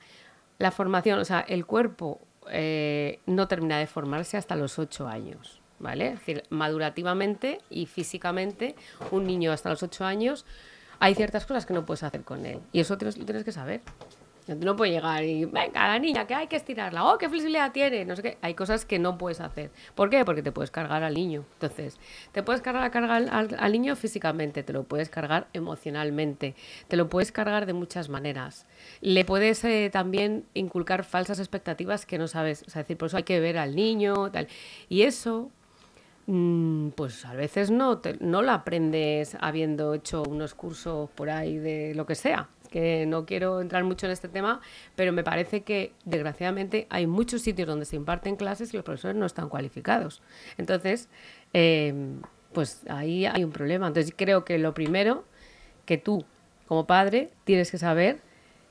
la 0.59 0.71
formación, 0.71 1.19
o 1.19 1.25
sea, 1.25 1.41
el 1.41 1.67
cuerpo 1.67 2.21
eh, 2.51 3.21
no 3.27 3.49
termina 3.49 3.79
de 3.79 3.87
formarse 3.87 4.37
hasta 4.37 4.55
los 4.57 4.79
8 4.79 5.09
años, 5.09 5.61
¿vale? 5.79 6.09
Es 6.09 6.19
decir, 6.21 6.43
madurativamente 6.51 7.59
y 7.71 7.87
físicamente, 7.87 8.77
un 9.11 9.27
niño 9.27 9.51
hasta 9.53 9.71
los 9.71 9.83
8 9.83 10.05
años, 10.05 10.45
hay 10.99 11.15
ciertas 11.15 11.47
cosas 11.47 11.67
que 11.67 11.75
no 11.75 11.85
puedes 11.85 12.03
hacer 12.03 12.23
con 12.23 12.45
él. 12.47 12.61
Y 12.73 12.81
eso 12.81 12.99
tienes, 12.99 13.19
lo 13.19 13.25
tienes 13.25 13.45
que 13.45 13.53
saber. 13.53 13.81
No 14.47 14.77
puede 14.77 14.93
llegar 14.93 15.25
y, 15.25 15.47
venga, 15.47 15.89
la 15.89 15.99
niña, 15.99 16.27
que 16.27 16.35
hay 16.35 16.49
que 16.49 16.57
estirarla, 16.57 17.05
oh, 17.05 17.17
qué 17.17 17.31
flexibilidad 17.31 17.73
tiene, 17.73 18.05
no 18.05 18.15
sé 18.15 18.23
qué. 18.23 18.39
Hay 18.43 18.53
cosas 18.53 18.85
que 18.85 18.99
no 18.99 19.17
puedes 19.17 19.41
hacer. 19.41 19.71
¿Por 19.95 20.11
qué? 20.11 20.23
Porque 20.27 20.43
te 20.43 20.53
puedes 20.53 20.71
cargar 20.71 21.03
al 21.03 21.15
niño. 21.15 21.47
Entonces, 21.55 21.99
te 22.33 22.43
puedes 22.43 22.61
cargar, 22.61 22.95
al, 22.95 23.73
niño 23.73 23.97
físicamente, 23.97 24.63
te 24.63 24.75
lo 24.75 24.85
puedes 24.85 25.09
cargar 25.09 25.47
emocionalmente, 25.55 26.55
te 26.89 26.97
lo 26.99 27.09
puedes 27.09 27.33
cargar 27.33 27.65
de 27.65 27.73
muchas 27.73 28.11
maneras. 28.11 28.67
Le 29.01 29.25
puedes 29.25 29.65
eh, 29.65 29.89
también 29.91 30.45
inculcar 30.53 31.05
falsas 31.05 31.39
expectativas 31.39 32.05
que 32.05 32.19
no 32.19 32.29
sabes. 32.29 32.65
O 32.67 32.71
sea, 32.71 32.83
decir, 32.83 32.99
por 32.99 33.07
eso 33.07 33.17
hay 33.17 33.23
que 33.23 33.41
ver 33.41 33.57
al 33.57 33.75
niño, 33.75 34.31
tal. 34.31 34.49
Y 34.91 35.03
eso 35.03 35.51
pues 36.27 37.25
a 37.25 37.35
veces 37.35 37.71
no, 37.71 38.01
no 38.21 38.43
lo 38.43 38.53
aprendes 38.53 39.37
habiendo 39.41 39.95
hecho 39.95 40.23
unos 40.23 40.55
cursos 40.55 41.11
por 41.11 41.29
ahí 41.29 41.59
de 41.59 41.95
lo 41.95 42.07
que 42.07 42.15
sea 42.15 42.49
que 42.75 43.07
no 43.07 43.25
quiero 43.25 43.61
entrar 43.61 43.85
mucho 43.85 44.07
en 44.07 44.13
este 44.13 44.27
tema, 44.27 44.61
pero 44.97 45.13
me 45.13 45.23
parece 45.23 45.63
que 45.63 45.93
desgraciadamente 46.05 46.89
hay 46.91 47.07
muchos 47.07 47.43
sitios 47.43 47.69
donde 47.69 47.85
se 47.85 47.95
imparten 47.95 48.35
clases 48.35 48.75
y 48.75 48.77
los 48.77 48.85
profesores 48.85 49.17
no 49.17 49.27
están 49.27 49.49
cualificados. 49.49 50.23
Entonces, 50.59 51.09
em, 51.53 52.21
pues 52.53 52.83
ahí 52.89 53.27
hay 53.27 53.45
un 53.45 53.53
problema. 53.53 53.87
Entonces 53.87 54.13
creo 54.17 54.45
que 54.45 54.59
lo 54.59 54.75
primero 54.75 55.25
que 55.87 55.99
tú, 55.99 56.25
como 56.67 56.85
padre, 56.85 57.31
tienes 57.45 57.71
que 57.71 57.79
saber 57.79 58.19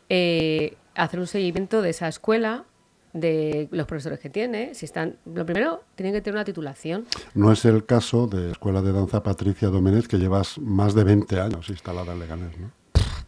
eh, 0.10 0.76
hacer 0.96 1.22
un 1.22 1.28
seguimiento 1.28 1.82
de 1.82 1.92
esa 1.92 2.10
escuela, 2.10 2.66
de 3.14 3.68
los 3.72 3.86
profesores 3.86 4.20
que 4.20 4.30
tiene, 4.30 4.74
si 4.74 4.86
están, 4.86 5.18
lo 5.26 5.46
primero, 5.46 5.84
tienen 5.96 6.14
que 6.14 6.22
tener 6.22 6.36
una 6.36 6.44
titulación. 6.44 7.06
No 7.36 7.52
es 7.52 7.64
el 7.66 7.86
caso 7.86 8.28
de 8.28 8.52
Escuela 8.52 8.82
de 8.82 8.92
Danza 8.92 9.22
Patricia 9.22 9.70
Domenech, 9.70 10.08
que 10.08 10.18
llevas 10.18 10.58
más 10.58 10.96
de 10.96 11.04
20 11.04 11.40
años 11.40 11.70
instalada 11.70 12.14
en 12.14 12.20
Leganés, 12.20 12.60
¿no? 12.60 12.72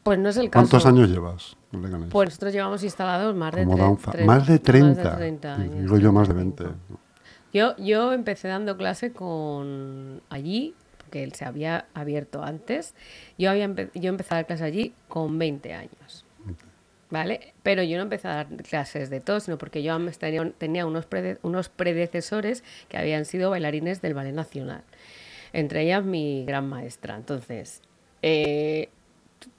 Pues 0.04 0.20
no 0.20 0.30
es 0.30 0.38
el 0.38 0.52
caso. 0.52 0.70
¿Cuántos 0.70 0.86
años 0.86 1.10
llevas 1.10 1.58
Pues 2.12 2.30
nosotros 2.30 2.54
llevamos 2.54 2.84
instalados 2.84 3.36
más 3.36 3.56
de, 3.56 3.66
más 4.24 4.46
de 4.46 4.60
30. 4.60 5.18
Digo 5.58 5.98
yo 5.98 6.12
más 6.12 6.28
de 6.28 6.34
20. 6.36 6.64
Yo, 7.52 7.76
yo 7.78 8.12
empecé 8.12 8.48
dando 8.48 8.78
clase 8.78 9.14
con 9.14 10.22
allí, 10.30 10.76
porque 10.98 11.24
él 11.24 11.34
se 11.34 11.46
había 11.46 11.88
abierto 11.94 12.44
antes. 12.44 12.94
Yo, 13.38 13.50
había 13.50 13.74
yo 13.96 14.10
empecé 14.10 14.34
a 14.34 14.38
dar 14.38 14.46
clase 14.46 14.64
allí 14.64 14.94
con 15.08 15.40
20 15.40 15.74
años. 15.74 16.25
Pero 17.64 17.84
yo 17.84 17.98
no 17.98 18.04
empecé 18.04 18.28
a 18.28 18.36
dar 18.36 18.48
clases 18.64 19.10
de 19.10 19.20
todo, 19.20 19.40
sino 19.40 19.58
porque 19.58 19.84
yo 19.84 19.98
tenía, 20.58 20.86
unos 20.86 21.70
predecesores 21.70 22.64
que 22.90 22.98
habían 22.98 23.26
sido 23.26 23.50
bailarines 23.50 24.02
del 24.02 24.14
Ballet 24.14 24.34
Nacional. 24.34 24.84
Entre 25.54 25.84
ellas 25.84 26.04
mi 26.04 26.46
gran 26.46 26.68
maestra. 26.68 27.16
Entonces, 27.16 27.82
eh, 28.22 28.90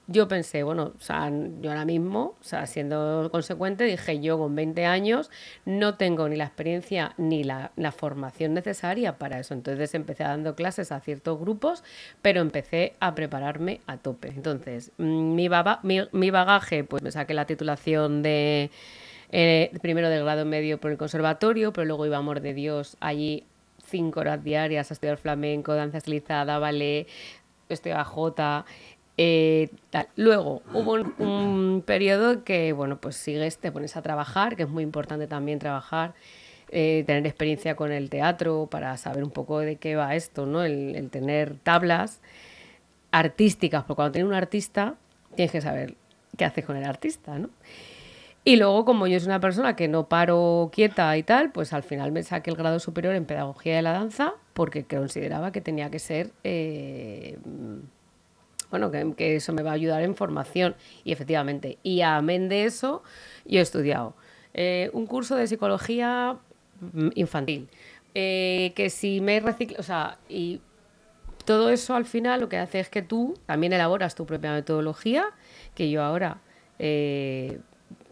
yo 0.07 0.27
pensé, 0.29 0.63
bueno, 0.63 0.93
o 0.97 1.01
sea, 1.01 1.29
yo 1.61 1.69
ahora 1.69 1.83
mismo, 1.83 2.35
o 2.39 2.43
sea, 2.43 2.65
siendo 2.65 3.29
consecuente, 3.31 3.83
dije, 3.83 4.21
yo 4.21 4.37
con 4.37 4.55
20 4.55 4.85
años 4.85 5.29
no 5.65 5.95
tengo 5.95 6.29
ni 6.29 6.37
la 6.37 6.45
experiencia 6.45 7.13
ni 7.17 7.43
la, 7.43 7.71
formación 7.91 8.53
necesaria 8.53 9.17
para 9.17 9.39
eso. 9.39 9.53
Entonces 9.53 9.93
empecé 9.93 10.23
dando 10.23 10.55
clases 10.55 10.91
a 10.91 10.99
ciertos 11.01 11.39
grupos, 11.39 11.83
pero 12.21 12.41
empecé 12.41 12.93
a 12.99 13.15
prepararme 13.15 13.81
a 13.85 13.97
tope. 13.97 14.29
Entonces, 14.29 14.91
mm, 14.97 15.35
mi, 15.35 15.49
mi, 16.11 16.31
bagaje, 16.31 16.83
pues 16.83 17.03
me 17.03 17.11
saqué 17.11 17.33
la 17.33 17.45
titulación 17.45 18.23
de 18.23 18.71
eh, 19.31 19.71
primero 19.81 20.09
de 20.09 20.21
grado 20.21 20.45
medio 20.45 20.79
por 20.79 20.91
el 20.91 20.97
conservatorio, 20.97 21.73
pero 21.73 21.85
luego 21.85 22.05
iba 22.05 22.17
Amor 22.17 22.41
de 22.41 22.53
Dios 22.53 22.97
allí 22.99 23.43
cinco 23.85 24.19
horas 24.19 24.43
diarias 24.43 24.91
a 24.91 24.93
estudiar 24.93 25.17
flamenco, 25.17 25.73
danza 25.73 25.97
estilizada, 25.97 26.59
ballet, 26.59 27.07
estudiaba 27.69 28.03
J, 28.03 28.65
eh, 29.17 29.69
Luego 30.15 30.61
hubo 30.73 30.93
un, 30.93 31.83
periodo 31.85 32.43
que, 32.43 32.71
bueno, 32.73 32.99
pues 33.01 33.15
sigues, 33.15 33.57
te 33.57 33.71
pones 33.71 33.97
a 33.97 34.01
trabajar, 34.01 34.55
que 34.55 34.63
es 34.63 34.69
muy 34.69 34.83
importante 34.83 35.27
también 35.27 35.59
trabajar, 35.59 36.13
eh, 36.69 37.03
tener 37.07 37.25
experiencia 37.25 37.75
con 37.75 37.91
el 37.91 38.09
teatro 38.09 38.67
para 38.69 38.95
saber 38.97 39.23
un 39.23 39.31
poco 39.31 39.59
de 39.59 39.77
qué 39.77 39.95
va 39.95 40.15
esto, 40.15 40.45
¿no? 40.45 40.63
El, 40.63 41.09
tener 41.09 41.55
tablas 41.55 42.21
artísticas, 43.11 43.83
porque 43.83 43.95
cuando 43.95 44.11
tienes 44.13 44.29
un 44.29 44.35
artista 44.35 44.95
tienes 45.35 45.51
que 45.51 45.61
saber 45.61 45.95
qué 46.35 46.45
haces 46.45 46.65
con 46.65 46.77
el 46.77 46.83
artista, 46.83 47.39
¿no? 47.39 47.49
Y 48.43 48.55
luego, 48.55 48.85
como 48.85 49.07
yo 49.07 49.19
soy 49.19 49.27
una 49.27 49.41
persona 49.41 49.75
que 49.75 49.87
no 49.89 50.07
paro 50.07 50.69
quieta 50.71 51.17
y 51.17 51.23
tal, 51.23 51.51
pues 51.51 51.73
al 51.73 51.83
final 51.83 52.11
me 52.13 52.23
saqué 52.23 52.49
el 52.49 52.55
grado 52.55 52.79
superior 52.79 53.13
en 53.15 53.25
pedagogía 53.25 53.75
de 53.75 53.81
la 53.81 53.91
danza 53.91 54.35
porque 54.53 54.85
consideraba 54.85 55.51
que 55.51 55.59
tenía 55.59 55.89
que 55.91 55.99
ser 55.99 56.31
eh, 56.45 57.37
bueno, 58.69 58.91
que, 58.91 59.35
eso 59.35 59.53
me 59.53 59.63
va 59.63 59.71
a 59.71 59.73
ayudar 59.73 60.01
en 60.01 60.15
formación. 60.15 60.75
Y 61.03 61.11
efectivamente, 61.11 61.77
y 61.83 62.01
amén 62.01 62.49
de 62.49 62.65
eso, 62.65 63.03
yo 63.45 63.59
he 63.59 63.63
estudiado 63.63 64.15
eh, 64.53 64.89
un 64.93 65.05
curso 65.05 65.35
de 65.35 65.47
psicología 65.47 66.37
mm, 66.93 67.09
infantil. 67.15 67.69
Eh, 68.13 68.73
que 68.75 68.89
si 68.89 69.21
me 69.21 69.39
reciclo, 69.39 69.77
o 69.79 69.83
sea, 69.83 70.17
y 70.27 70.59
todo 71.45 71.69
eso 71.69 71.95
al 71.95 72.05
final 72.05 72.41
lo 72.41 72.49
que 72.49 72.57
hace 72.57 72.79
es 72.79 72.89
que 72.89 73.01
tú 73.01 73.39
también 73.45 73.73
elaboras 73.73 74.15
tu 74.15 74.25
propia 74.25 74.51
metodología, 74.51 75.25
que 75.75 75.89
yo 75.89 76.03
ahora, 76.03 76.41
eh, 76.77 77.59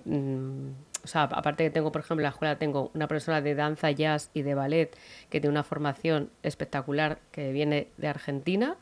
mm, 0.06 0.70
o 1.04 1.08
sea, 1.08 1.24
aparte 1.24 1.66
que 1.66 1.70
tengo, 1.70 1.92
por 1.92 2.02
ejemplo, 2.02 2.22
en 2.22 2.24
la 2.24 2.30
escuela 2.30 2.58
tengo 2.58 2.92
una 2.94 3.08
profesora 3.08 3.42
de 3.42 3.54
danza, 3.54 3.92
jazz 3.92 4.30
y 4.34 4.42
de 4.42 4.56
ballet 4.56 4.96
que 5.30 5.42
tiene 5.42 5.52
una 5.52 5.64
formación 5.64 6.30
espectacular 6.44 7.20
que 7.32 7.52
viene 7.52 7.90
de 7.98 8.08
Argentina. 8.08 8.78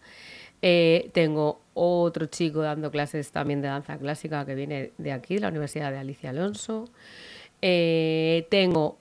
Eh, 0.65 1.10
tengo 1.12 1.60
otro 1.74 2.27
chico 2.27 2.62
dando 2.62 2.89
clases 2.89 3.34
también 3.34 3.62
de 3.62 3.67
danza 3.67 3.98
clásica 3.98 4.46
que 4.46 4.55
viene 4.55 4.93
de 4.98 5.12
aquí, 5.12 5.36
de 5.36 5.41
la 5.41 5.50
Universidad 5.50 5.91
de 5.91 5.98
Alicia 5.98 6.29
Alonso. 6.29 6.86
Eh, 7.62 8.48
tengo 8.50 8.98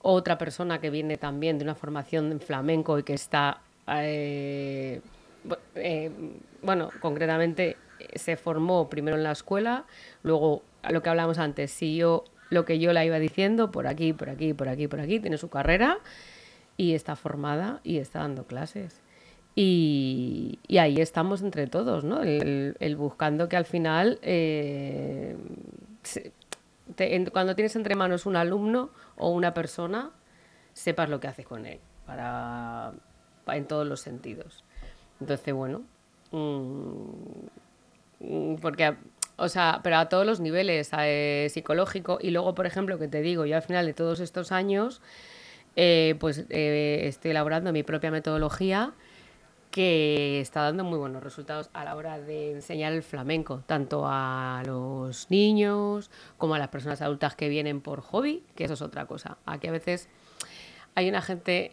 otra 0.00 0.38
persona 0.38 0.80
que 0.80 0.88
viene 0.88 1.18
también 1.18 1.58
de 1.58 1.64
una 1.64 1.74
formación 1.74 2.32
en 2.32 2.40
flamenco 2.40 2.98
y 2.98 3.02
que 3.02 3.12
está, 3.12 3.60
eh, 3.86 5.02
bueno, 6.62 6.88
concretamente 7.00 7.76
se 8.14 8.38
formó 8.38 8.88
primero 8.88 9.18
en 9.18 9.24
la 9.24 9.32
escuela, 9.32 9.84
luego 10.22 10.62
lo 10.88 11.02
que 11.02 11.10
hablamos 11.10 11.36
antes, 11.36 11.70
siguió 11.70 12.24
lo 12.48 12.64
que 12.64 12.78
yo 12.78 12.94
la 12.94 13.04
iba 13.04 13.18
diciendo, 13.18 13.70
por 13.70 13.86
aquí, 13.88 14.14
por 14.14 14.30
aquí, 14.30 14.54
por 14.54 14.70
aquí, 14.70 14.88
por 14.88 15.00
aquí, 15.00 15.20
tiene 15.20 15.36
su 15.36 15.50
carrera 15.50 15.98
y 16.78 16.94
está 16.94 17.14
formada 17.14 17.80
y 17.84 17.98
está 17.98 18.20
dando 18.20 18.46
clases. 18.46 19.03
Y, 19.56 20.58
ahí 20.78 21.00
estamos 21.00 21.42
entre 21.42 21.66
todos, 21.68 22.02
¿no? 22.04 22.22
El, 22.22 22.96
buscando 22.96 23.48
que 23.48 23.56
al 23.56 23.64
final, 23.64 24.18
eh, 24.22 25.36
cuando 27.32 27.54
tienes 27.54 27.76
entre 27.76 27.94
manos 27.94 28.26
un 28.26 28.36
alumno 28.36 28.90
o 29.16 29.30
una 29.30 29.54
persona, 29.54 30.10
sepas 30.72 31.08
lo 31.08 31.20
que 31.20 31.28
haces 31.28 31.46
con 31.46 31.66
él, 31.66 31.78
para, 32.04 32.92
en 33.46 33.66
todos 33.66 33.86
los 33.86 34.00
sentidos. 34.00 34.64
Entonces, 35.20 35.54
bueno, 35.54 35.82
mm, 36.32 37.10
mm, 38.20 38.56
porque, 38.56 38.96
o 39.36 39.48
sea, 39.48 39.80
pero 39.84 39.98
a 39.98 40.08
todos 40.08 40.26
los 40.26 40.40
niveles, 40.40 40.90
eh, 40.98 41.46
psicológico, 41.48 42.18
y 42.20 42.30
luego, 42.30 42.56
por 42.56 42.66
ejemplo, 42.66 42.98
que 42.98 43.06
te 43.06 43.22
digo, 43.22 43.46
yo 43.46 43.54
al 43.54 43.62
final 43.62 43.86
de 43.86 43.94
todos 43.94 44.18
estos 44.18 44.50
años, 44.50 45.00
eh, 45.76 46.16
pues 46.18 46.44
estoy 46.48 47.30
elaborando 47.30 47.72
mi 47.72 47.84
propia 47.84 48.10
metodología 48.10 48.94
que 49.74 50.40
está 50.40 50.62
dando 50.62 50.84
muy 50.84 51.00
buenos 51.00 51.20
resultados 51.20 51.68
a 51.72 51.82
la 51.82 51.96
hora 51.96 52.20
de 52.20 52.52
enseñar 52.52 52.92
el 52.92 53.02
flamenco, 53.02 53.64
tanto 53.66 54.04
a 54.06 54.62
los 54.64 55.28
niños 55.32 56.12
como 56.38 56.54
a 56.54 56.60
las 56.60 56.68
personas 56.68 57.02
adultas 57.02 57.34
que 57.34 57.48
vienen 57.48 57.80
por 57.80 58.00
hobby, 58.00 58.44
que 58.54 58.66
eso 58.66 58.74
es 58.74 58.82
otra 58.82 59.06
cosa. 59.06 59.36
Aquí 59.46 59.66
a 59.66 59.72
veces 59.72 60.08
hay 60.94 61.08
una 61.08 61.20
gente 61.22 61.72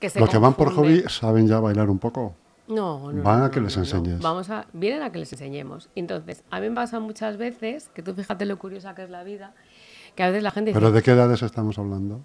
que 0.00 0.08
se... 0.08 0.18
Los 0.18 0.30
que 0.30 0.38
van 0.38 0.54
por 0.54 0.72
hobby 0.72 1.02
saben 1.08 1.46
ya 1.46 1.60
bailar 1.60 1.90
un 1.90 1.98
poco. 1.98 2.34
No, 2.68 3.12
no. 3.12 3.22
Van 3.22 3.42
a 3.42 3.50
que 3.50 3.60
les 3.60 3.76
enseñes. 3.76 4.18
Vamos 4.20 4.48
a, 4.48 4.64
vienen 4.72 5.02
a 5.02 5.12
que 5.12 5.18
les 5.18 5.30
enseñemos. 5.30 5.90
Entonces, 5.94 6.42
a 6.50 6.58
mí 6.58 6.70
me 6.70 6.74
pasa 6.74 7.00
muchas 7.00 7.36
veces, 7.36 7.90
que 7.92 8.02
tú 8.02 8.14
fíjate 8.14 8.46
lo 8.46 8.58
curiosa 8.58 8.94
que 8.94 9.02
es 9.02 9.10
la 9.10 9.24
vida, 9.24 9.52
que 10.14 10.22
a 10.22 10.28
veces 10.28 10.42
la 10.42 10.52
gente... 10.52 10.72
¿Pero 10.72 10.90
de 10.90 11.02
qué 11.02 11.10
edades 11.10 11.42
estamos 11.42 11.78
hablando? 11.78 12.24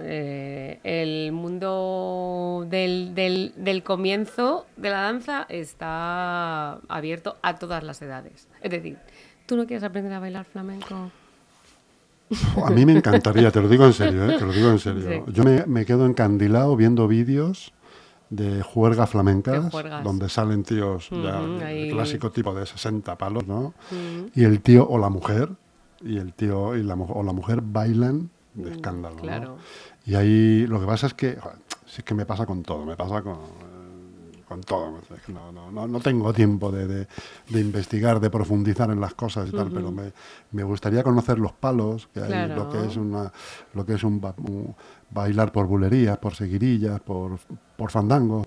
Eh, 0.00 0.80
el 0.84 1.32
mundo 1.32 2.66
del, 2.68 3.14
del, 3.14 3.54
del, 3.56 3.82
comienzo 3.82 4.66
de 4.76 4.90
la 4.90 5.00
danza 5.02 5.46
está 5.48 6.74
abierto 6.88 7.36
a 7.42 7.56
todas 7.56 7.82
las 7.82 8.02
edades. 8.02 8.48
Es 8.60 8.70
decir, 8.70 8.98
¿tú 9.46 9.56
no 9.56 9.66
quieres 9.66 9.84
aprender 9.84 10.12
a 10.12 10.20
bailar 10.20 10.44
flamenco? 10.44 11.10
A 12.62 12.70
mí 12.70 12.84
me 12.84 12.92
encantaría, 12.92 13.50
te 13.50 13.62
lo 13.62 13.68
digo 13.68 13.86
en 13.86 13.94
serio, 13.94 14.30
¿eh? 14.30 14.36
te 14.38 14.44
lo 14.44 14.52
digo 14.52 14.70
en 14.70 14.78
serio. 14.78 15.24
Yo 15.28 15.44
me, 15.44 15.64
me, 15.64 15.86
quedo 15.86 16.04
encandilado 16.04 16.76
viendo 16.76 17.08
vídeos 17.08 17.72
de 18.30 18.62
juergas 18.62 19.10
flamencas, 19.10 19.70
donde 20.04 20.28
salen 20.28 20.62
tíos, 20.62 21.08
el 21.10 21.90
clásico 21.90 22.30
tipo 22.30 22.54
de 22.54 22.66
60 22.66 23.16
palos, 23.16 23.46
¿no? 23.46 23.74
Y 24.34 24.44
el 24.44 24.60
tío 24.60 24.86
o 24.86 24.98
la 24.98 25.08
mujer, 25.08 25.50
y 26.02 26.18
el 26.18 26.34
tío 26.34 26.76
y 26.76 26.82
la, 26.82 26.94
o 26.94 27.22
la 27.22 27.32
mujer 27.32 27.60
bailan 27.62 28.30
de 28.54 28.72
escándalo. 28.72 29.16
Claro. 29.16 29.58
Y 30.04 30.14
ahí 30.14 30.66
lo 30.66 30.80
que 30.80 30.86
pasa 30.86 31.06
es 31.06 31.14
que, 31.14 31.38
sí 31.86 32.02
que 32.02 32.14
me 32.14 32.26
pasa 32.26 32.46
con 32.46 32.62
todo, 32.62 32.84
me 32.84 32.96
pasa 32.96 33.22
con, 33.22 33.38
con 34.48 34.62
todo. 34.62 34.94
No, 35.28 35.70
no, 35.70 35.86
no, 35.86 36.00
tengo 36.00 36.32
tiempo 36.32 36.72
de, 36.72 37.06
de, 37.48 37.60
investigar, 37.60 38.18
de 38.18 38.30
profundizar 38.30 38.90
en 38.90 39.00
las 39.00 39.14
cosas 39.14 39.48
y 39.48 39.52
tal, 39.52 39.70
pero 39.70 39.92
me, 39.92 40.12
me, 40.52 40.62
gustaría 40.62 41.02
conocer 41.02 41.38
los 41.38 41.52
palos, 41.52 42.08
que 42.14 42.20
hay, 42.20 42.48
lo 42.48 42.70
que 42.70 42.86
es 42.86 42.96
una, 42.96 43.30
lo 43.74 43.84
que 43.84 43.94
es 43.94 44.04
un, 44.04 44.20
bailar 45.10 45.52
por 45.52 45.66
bulerías, 45.66 46.16
por 46.16 46.34
seguirillas, 46.34 47.00
por, 47.00 47.38
por 47.76 47.90
fandangos. 47.90 48.46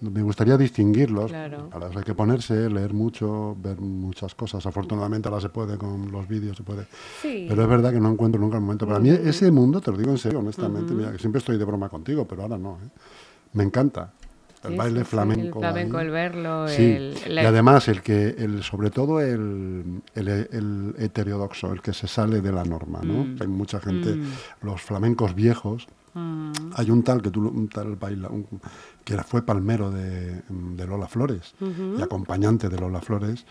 Me 0.00 0.22
gustaría 0.22 0.58
distinguirlos. 0.58 1.32
Ahora 1.32 1.88
hay 1.94 2.02
que 2.04 2.14
ponerse, 2.14 2.68
leer 2.68 2.92
mucho, 2.92 3.56
ver 3.58 3.80
muchas 3.80 4.34
cosas. 4.34 4.66
Afortunadamente 4.66 5.28
ahora 5.28 5.40
se 5.40 5.48
puede 5.48 5.78
con 5.78 6.12
los 6.12 6.28
vídeos, 6.28 6.56
se 6.56 6.62
puede. 6.62 6.86
Pero 7.22 7.62
es 7.62 7.68
verdad 7.68 7.92
que 7.92 8.00
no 8.00 8.10
encuentro 8.10 8.38
nunca 8.38 8.56
el 8.56 8.62
momento. 8.62 8.86
Para 8.86 8.98
mí 8.98 9.08
ese 9.08 9.50
mundo, 9.50 9.80
te 9.80 9.90
lo 9.90 9.96
digo 9.96 10.10
en 10.10 10.18
serio, 10.18 10.40
honestamente, 10.40 10.92
mira, 10.92 11.12
que 11.12 11.18
siempre 11.18 11.38
estoy 11.38 11.56
de 11.56 11.64
broma 11.64 11.88
contigo, 11.88 12.26
pero 12.26 12.42
ahora 12.42 12.58
no. 12.58 12.78
¿eh? 12.82 12.88
Me 13.54 13.64
encanta 13.64 14.12
el 14.64 14.76
baile 14.76 15.04
flamenco. 15.04 15.58
el 15.58 15.64
flamenco, 15.64 16.00
el 16.00 16.10
verlo. 16.10 16.66
El, 16.68 17.16
Y 17.26 17.38
además, 17.38 17.88
el 17.88 18.02
que, 18.02 18.28
el, 18.38 18.62
sobre 18.62 18.90
todo 18.90 19.20
el, 19.20 20.02
el, 20.14 20.94
heterodoxo, 20.98 21.72
el 21.72 21.82
que 21.82 21.92
se 21.92 22.08
sale 22.08 22.40
de 22.40 22.52
la 22.52 22.64
norma. 22.64 23.00
¿no? 23.02 23.24
Mm. 23.24 23.36
Hay 23.40 23.46
mucha 23.48 23.80
gente, 23.80 24.14
mm. 24.14 24.24
los 24.62 24.80
flamencos 24.82 25.34
viejos. 25.34 25.86
Mm. 26.14 26.52
Hay 26.74 26.90
un 26.90 27.02
tal 27.02 27.22
que 27.22 27.30
tú, 27.30 27.46
un 27.46 27.68
tal 27.68 27.96
baila, 27.96 28.30
que 29.04 29.16
fue 29.18 29.42
palmero 29.42 29.90
de, 29.90 30.42
de 30.48 30.86
Lola 30.86 31.08
Flores 31.08 31.54
y 31.60 32.00
acompañante 32.00 32.68
de 32.68 32.78
Lola 32.78 33.00
Flores, 33.00 33.44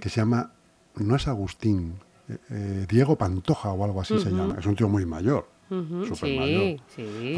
que 0.00 0.08
se 0.08 0.20
llama, 0.20 0.52
no 0.96 1.16
es 1.16 1.26
Agustín, 1.26 1.94
eh, 2.28 2.36
eh, 2.50 2.86
Diego 2.88 3.16
Pantoja 3.16 3.72
o 3.72 3.84
algo 3.84 4.00
así 4.00 4.18
se 4.18 4.30
llama. 4.30 4.56
Es 4.58 4.66
un 4.66 4.76
tío 4.76 4.88
muy 4.88 5.06
mayor 5.06 5.48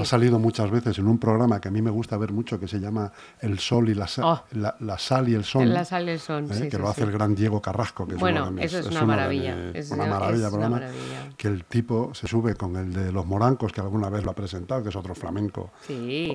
ha 0.01 0.05
salido 0.05 0.39
muchas 0.39 0.71
veces 0.71 0.99
en 0.99 1.07
un 1.07 1.19
programa 1.19 1.61
que 1.61 1.69
a 1.69 1.71
mí 1.71 1.83
me 1.83 1.91
gusta 1.91 2.17
ver 2.17 2.33
mucho 2.33 2.59
que 2.59 2.69
se 2.69 2.81
llama 2.81 3.13
El 3.41 3.59
Sol 3.59 3.89
y 3.89 3.95
la, 3.95 4.09
oh. 4.23 4.43
la, 4.53 4.99
Sal 4.99 5.29
y 5.29 5.35
el 5.35 5.45
Son. 5.45 5.73
La 5.73 5.85
Sal 5.85 6.09
y 6.09 6.13
el 6.13 6.21
Son, 6.21 6.51
¿eh? 6.51 6.69
Que 6.69 6.79
lo 6.79 6.89
hace 6.89 7.03
el 7.03 7.13
gran 7.13 7.35
Diego 7.35 7.61
Carrasco. 7.61 8.07
Que 8.07 8.15
bueno, 8.17 8.53
es 8.59 8.73
eso 8.73 8.81
es, 8.81 8.87
una 8.95 9.05
maravilla. 9.05 9.71
es 9.73 9.91
una 9.91 10.07
maravilla, 10.07 10.49
programa, 10.49 10.83
Que 11.37 11.49
el 11.49 11.65
tipo 11.65 12.13
se 12.15 12.27
sube 12.27 12.55
con 12.55 12.77
el 12.77 12.93
de 12.93 13.13
los 13.13 13.27
morancos, 13.27 13.73
que 13.73 13.81
alguna 13.81 14.09
vez 14.09 14.25
lo 14.25 14.31
ha 14.31 14.35
presentado, 14.35 14.83
que 14.83 14.89
es 14.89 14.97
otro 14.97 15.15
flamenco 15.15 15.73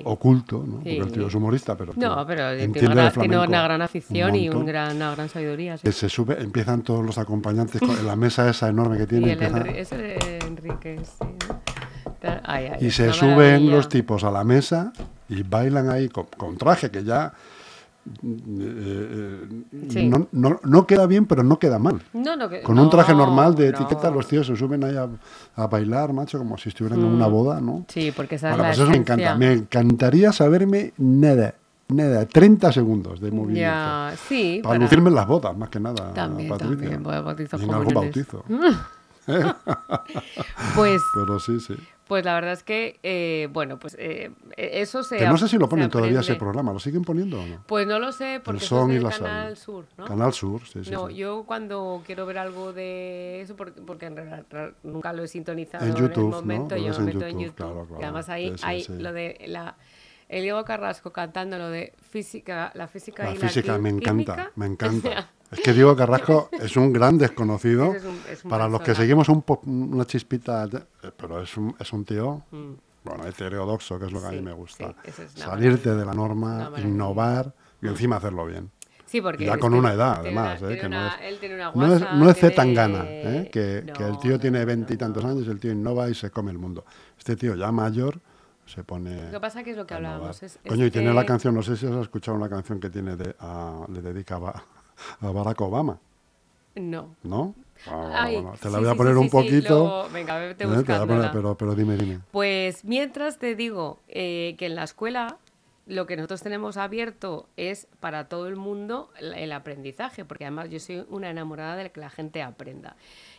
oculto, 0.04 0.64
¿no? 0.66 0.76
Porque 0.76 0.96
el 0.96 1.12
tío 1.12 1.26
es 1.26 1.34
humorista, 1.34 1.76
pero. 1.76 1.92
No, 1.96 2.26
pero 2.26 2.56
tiene 2.72 3.38
una, 3.38 3.62
gran 3.62 3.82
afición 3.82 4.34
y 4.34 4.48
un 4.48 4.64
gran, 4.64 4.96
una 4.96 5.14
gran 5.14 5.28
sabiduría. 5.28 5.76
se 5.76 6.08
sube, 6.08 6.40
empiezan 6.40 6.82
todos 6.82 7.04
los 7.04 7.18
acompañantes 7.18 7.82
en 7.82 8.06
la 8.06 8.16
mesa 8.16 8.48
esa 8.48 8.68
enorme 8.68 8.98
que 8.98 9.06
tiene. 9.06 9.28
Y 9.28 9.30
el 9.30 9.42
Enrique, 10.42 11.00
sí 11.04 11.26
y 12.80 12.90
se 12.90 13.12
suben 13.12 13.70
los 13.70 13.88
tipos 13.88 14.24
a 14.24 14.30
la 14.30 14.44
mesa 14.44 14.92
y 15.28 15.42
bailan 15.42 15.90
ahí 15.90 16.08
con, 16.08 16.56
traje 16.58 16.90
que 16.90 17.04
ya 17.04 17.32
eh, 18.22 19.46
eh, 19.94 20.10
no, 20.32 20.86
queda 20.86 21.06
bien, 21.06 21.26
pero 21.26 21.42
no 21.42 21.58
queda 21.58 21.78
mal. 21.78 22.00
con 22.64 22.78
un 22.78 22.90
traje 22.90 23.14
normal 23.14 23.54
de 23.54 23.68
etiqueta, 23.68 24.10
los 24.10 24.26
tíos 24.26 24.46
se 24.46 24.56
suben 24.56 24.82
ahí 24.84 24.96
a, 24.96 25.66
bailar, 25.66 26.12
macho, 26.12 26.38
como 26.38 26.58
si 26.58 26.70
estuvieran 26.70 26.98
en 26.98 27.06
una 27.06 27.28
mm. 27.28 27.32
boda, 27.32 27.60
¿no? 27.60 27.84
Sí, 27.88 28.12
porque 28.14 28.38
pues 28.38 28.78
eso 28.78 28.86
me 28.86 28.96
encanta. 28.96 29.36
Me 29.36 29.52
encantaría 29.52 30.32
saberme 30.32 30.92
nada, 30.98 31.54
nada, 31.88 32.26
30 32.26 32.72
segundos 32.72 33.20
de 33.20 33.30
movimiento. 33.30 33.70
para, 34.62 34.78
lucirme 34.78 35.10
en 35.10 35.14
las 35.14 35.26
bodas, 35.26 35.56
más 35.56 35.68
que 35.68 35.80
nada. 35.80 36.12
También, 36.14 36.56
también. 36.56 37.02
Voy 37.02 37.14
a 37.14 37.18
en 37.20 37.74
algún 37.74 37.94
bautizo. 37.94 38.44
pues. 40.74 41.02
Pero 41.14 41.38
sí, 41.38 41.60
sí. 41.60 41.76
Pues 42.10 42.24
la 42.24 42.34
verdad 42.34 42.54
es 42.54 42.64
que, 42.64 42.98
eh, 43.04 43.48
bueno, 43.52 43.78
pues 43.78 43.94
eh, 43.96 44.32
eso 44.56 45.04
se. 45.04 45.18
Que 45.18 45.28
no 45.28 45.38
sé 45.38 45.46
si 45.46 45.58
lo 45.58 45.68
ponen 45.68 45.88
todavía 45.88 46.18
ese 46.18 46.34
programa, 46.34 46.72
¿lo 46.72 46.80
siguen 46.80 47.04
poniendo 47.04 47.40
o 47.40 47.46
no? 47.46 47.62
Pues 47.68 47.86
no 47.86 48.00
lo 48.00 48.10
sé, 48.10 48.40
porque 48.44 48.64
es 48.64 48.72
el 48.72 49.08
Canal 49.08 49.56
Sur, 49.56 49.84
¿no? 49.96 50.06
Canal 50.06 50.32
Sur, 50.32 50.60
sí, 50.66 50.82
sí. 50.82 50.90
No, 50.90 51.08
yo 51.08 51.44
cuando 51.46 52.02
quiero 52.04 52.26
ver 52.26 52.38
algo 52.38 52.72
de 52.72 53.42
eso, 53.42 53.54
porque, 53.54 53.80
porque 53.80 54.06
en 54.06 54.16
realidad 54.16 54.44
nunca 54.82 55.12
lo 55.12 55.22
he 55.22 55.28
sintonizado 55.28 55.86
en, 55.86 55.94
YouTube, 55.94 56.34
el 56.34 56.40
momento, 56.40 56.76
yo 56.76 56.98
me 56.98 57.12
meto 57.12 57.26
en 57.26 57.38
YouTube. 57.38 57.54
Claro, 57.54 57.86
claro. 57.86 58.00
Y 58.00 58.02
además 58.02 58.28
ahí 58.28 58.56
hay 58.62 58.84
lo 58.88 59.12
de 59.12 59.44
la. 59.46 59.76
El 60.30 60.42
Diego 60.42 60.64
Carrasco 60.64 61.12
cantando 61.12 61.58
lo 61.58 61.70
de 61.70 61.92
física, 62.08 62.70
la 62.76 62.86
física 62.86 63.24
la 63.24 63.32
y 63.32 63.36
física, 63.36 63.78
me 63.78 63.88
encanta, 63.88 64.52
me 64.54 64.66
encanta. 64.66 65.28
Es 65.50 65.58
que 65.58 65.72
Diego 65.72 65.96
Carrasco 65.96 66.48
es 66.60 66.76
un 66.76 66.92
gran 66.92 67.18
desconocido. 67.18 67.92
para 68.48 68.68
los 68.68 68.80
que 68.80 68.94
seguimos 68.94 69.28
un 69.28 69.44
una 69.66 70.04
chispita, 70.04 70.68
pero 71.16 71.42
es 71.42 71.56
un, 71.56 71.74
es 71.80 71.92
un 71.92 72.04
tío, 72.04 72.44
mm. 72.52 72.72
bueno, 73.02 73.26
heterodoxo, 73.26 73.98
que 73.98 74.06
es 74.06 74.12
lo 74.12 74.20
que 74.20 74.28
a 74.28 74.30
mí 74.30 74.40
me 74.40 74.52
gusta. 74.52 74.94
Salirte 75.34 75.96
de 75.96 76.04
la 76.04 76.14
norma, 76.14 76.70
innovar 76.78 77.52
y 77.82 77.88
encima 77.88 78.16
hacerlo 78.16 78.46
bien. 78.46 78.70
Sí, 79.06 79.20
porque 79.20 79.44
ya 79.44 79.58
con 79.58 79.74
una 79.74 79.92
edad, 79.92 80.18
además. 80.20 80.62
eh, 80.62 80.78
que 80.80 80.88
no 80.88 81.08
es, 81.08 81.14
él 81.22 81.38
tiene 81.40 81.56
una 81.56 81.72
no 81.72 81.92
es, 81.92 82.00
no 82.00 82.30
es 82.30 82.54
Tangana, 82.54 83.02
eh, 83.08 83.50
que, 83.52 83.92
que, 83.92 84.04
el 84.04 84.16
tío 84.20 84.38
tiene 84.38 84.64
veintitantos 84.64 85.24
años, 85.24 85.48
el 85.48 85.58
tío 85.58 85.72
innova 85.72 86.08
y 86.08 86.14
se 86.14 86.30
come 86.30 86.52
el 86.52 86.58
mundo. 86.58 86.84
Este 87.18 87.34
tío 87.34 87.56
ya 87.56 87.72
mayor 87.72 88.20
se 88.70 88.84
pone. 88.84 89.24
Lo 89.24 89.32
que 89.32 89.40
pasa 89.40 89.62
que 89.62 89.70
es 89.72 89.76
lo 89.76 89.86
que 89.86 89.94
hablábamos. 89.94 90.40
Coño, 90.66 90.86
y 90.86 90.90
tiene 90.90 91.12
la 91.12 91.26
canción, 91.26 91.54
no 91.54 91.62
sé 91.62 91.76
si 91.76 91.86
has 91.86 91.96
escuchado 91.96 92.36
una 92.36 92.48
canción 92.48 92.80
que 92.80 92.90
tiene 92.90 93.16
de, 93.16 93.34
le 93.88 94.02
dedicaba 94.02 94.64
a 95.20 95.30
Barack 95.30 95.60
Obama. 95.60 95.98
No. 96.76 97.16
¿No? 97.22 97.54
Ah, 97.86 98.28
te 98.60 98.70
la 98.70 98.78
voy 98.78 98.88
a 98.88 98.94
poner 98.94 99.16
un 99.16 99.30
poquito. 99.30 100.08
venga, 100.12 100.38
vete 100.38 100.64
eh, 100.64 101.30
pero, 101.32 101.56
pero 101.56 101.74
dime, 101.74 101.96
dime. 101.96 102.20
Pues 102.30 102.84
mientras 102.84 103.38
te 103.38 103.54
digo 103.54 103.98
eh, 104.08 104.54
que 104.58 104.66
en 104.66 104.74
la 104.74 104.84
escuela 104.84 105.38
lo 105.86 106.06
que 106.06 106.16
nosotros 106.16 106.42
tenemos 106.42 106.76
abierto 106.76 107.48
es 107.56 107.88
para 107.98 108.28
todo 108.28 108.46
el 108.46 108.56
mundo 108.56 109.10
el 109.18 109.50
aprendizaje, 109.50 110.24
porque 110.24 110.44
además 110.44 110.70
yo 110.70 110.78
soy 110.78 111.04
una 111.08 111.30
enamorada 111.30 111.76
de 111.76 111.90
que 111.90 112.00
la 112.00 112.10
gente 112.10 112.42
aprenda. 112.42 112.96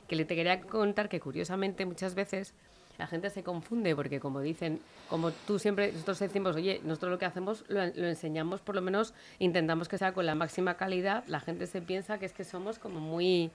Que 0.08 0.15
le 0.15 0.26
te 0.26 0.36
quería 0.36 0.60
contar 0.62 1.08
que 1.08 1.20
curiosamente 1.20 1.86
muchas 1.86 2.15
veces 2.15 2.54
la 3.01 3.07
gente 3.07 3.31
se 3.31 3.41
confunde 3.41 3.95
porque 3.95 4.19
como 4.19 4.41
dicen, 4.41 4.79
como 5.09 5.31
tú 5.31 5.57
siempre, 5.57 5.91
nosotros 5.91 6.19
decimos, 6.19 6.55
oye, 6.55 6.81
nosotros 6.83 7.13
lo 7.13 7.17
que 7.17 7.25
hacemos 7.25 7.65
lo, 7.67 7.81
enseñamos, 7.81 8.61
por 8.61 8.75
lo 8.75 8.81
menos 8.83 9.15
intentamos 9.39 9.89
que 9.89 9.97
sea 9.97 10.13
con 10.13 10.27
la 10.27 10.35
máxima 10.35 10.75
calidad, 10.75 11.23
la 11.25 11.39
gente 11.39 11.65
se 11.65 11.81
piensa 11.81 12.19
que 12.19 12.27
es 12.27 12.33
que 12.33 12.43
somos 12.43 12.77
como 12.77 12.99
muy 12.99 13.49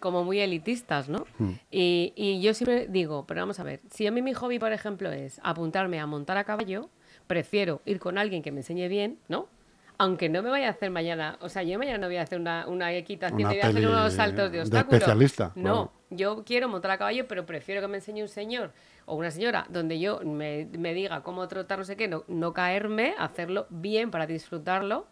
como 0.00 0.22
muy 0.22 0.38
elitistas, 0.40 1.08
¿no? 1.08 1.24
Hmm. 1.38 1.52
Y, 1.70 2.12
y, 2.14 2.42
yo 2.42 2.52
siempre 2.52 2.88
digo, 2.88 3.24
pero 3.26 3.40
vamos 3.40 3.58
a 3.58 3.64
ver, 3.64 3.80
si 3.90 4.06
a 4.06 4.12
mí 4.12 4.20
mi 4.20 4.34
hobby, 4.34 4.58
por 4.58 4.72
ejemplo, 4.72 5.10
es 5.10 5.40
apuntarme 5.42 5.98
a 5.98 6.06
montar 6.06 6.36
a 6.36 6.44
caballo, 6.44 6.90
prefiero 7.26 7.80
ir 7.86 7.98
con 7.98 8.18
alguien 8.18 8.42
que 8.42 8.52
me 8.52 8.60
enseñe 8.60 8.86
bien, 8.88 9.18
¿no? 9.28 9.48
aunque 9.96 10.28
no 10.28 10.42
me 10.42 10.50
vaya 10.50 10.68
a 10.68 10.70
hacer 10.70 10.90
mañana, 10.90 11.38
o 11.40 11.48
sea, 11.48 11.62
yo 11.64 11.78
mañana 11.78 11.98
no 11.98 12.06
voy 12.06 12.18
a 12.18 12.22
hacer 12.22 12.38
una, 12.38 12.68
una 12.68 12.92
equitación, 12.92 13.48
voy 13.48 13.60
a 13.60 13.66
hacer 13.66 13.88
unos 13.88 14.12
saltos 14.12 14.52
de 14.52 14.60
obstáculos. 14.60 14.94
especialista. 14.94 15.52
No, 15.56 15.90
yo 16.10 16.44
quiero 16.44 16.68
montar 16.68 16.92
a 16.92 16.98
caballo, 16.98 17.28
pero 17.28 17.46
prefiero 17.46 17.80
que 17.80 17.88
me 17.88 17.98
enseñe 17.98 18.22
un 18.22 18.28
señor 18.28 18.72
o 19.06 19.16
una 19.16 19.30
señora 19.30 19.66
donde 19.68 19.98
yo 19.98 20.20
me, 20.20 20.64
diga 20.64 21.22
cómo 21.22 21.46
trotar, 21.48 21.78
no 21.78 21.84
sé 21.84 21.96
qué, 21.96 22.08
no, 22.08 22.52
caerme, 22.52 23.14
hacerlo 23.18 23.66
bien 23.70 24.10
para 24.10 24.26
disfrutarlo. 24.26 25.06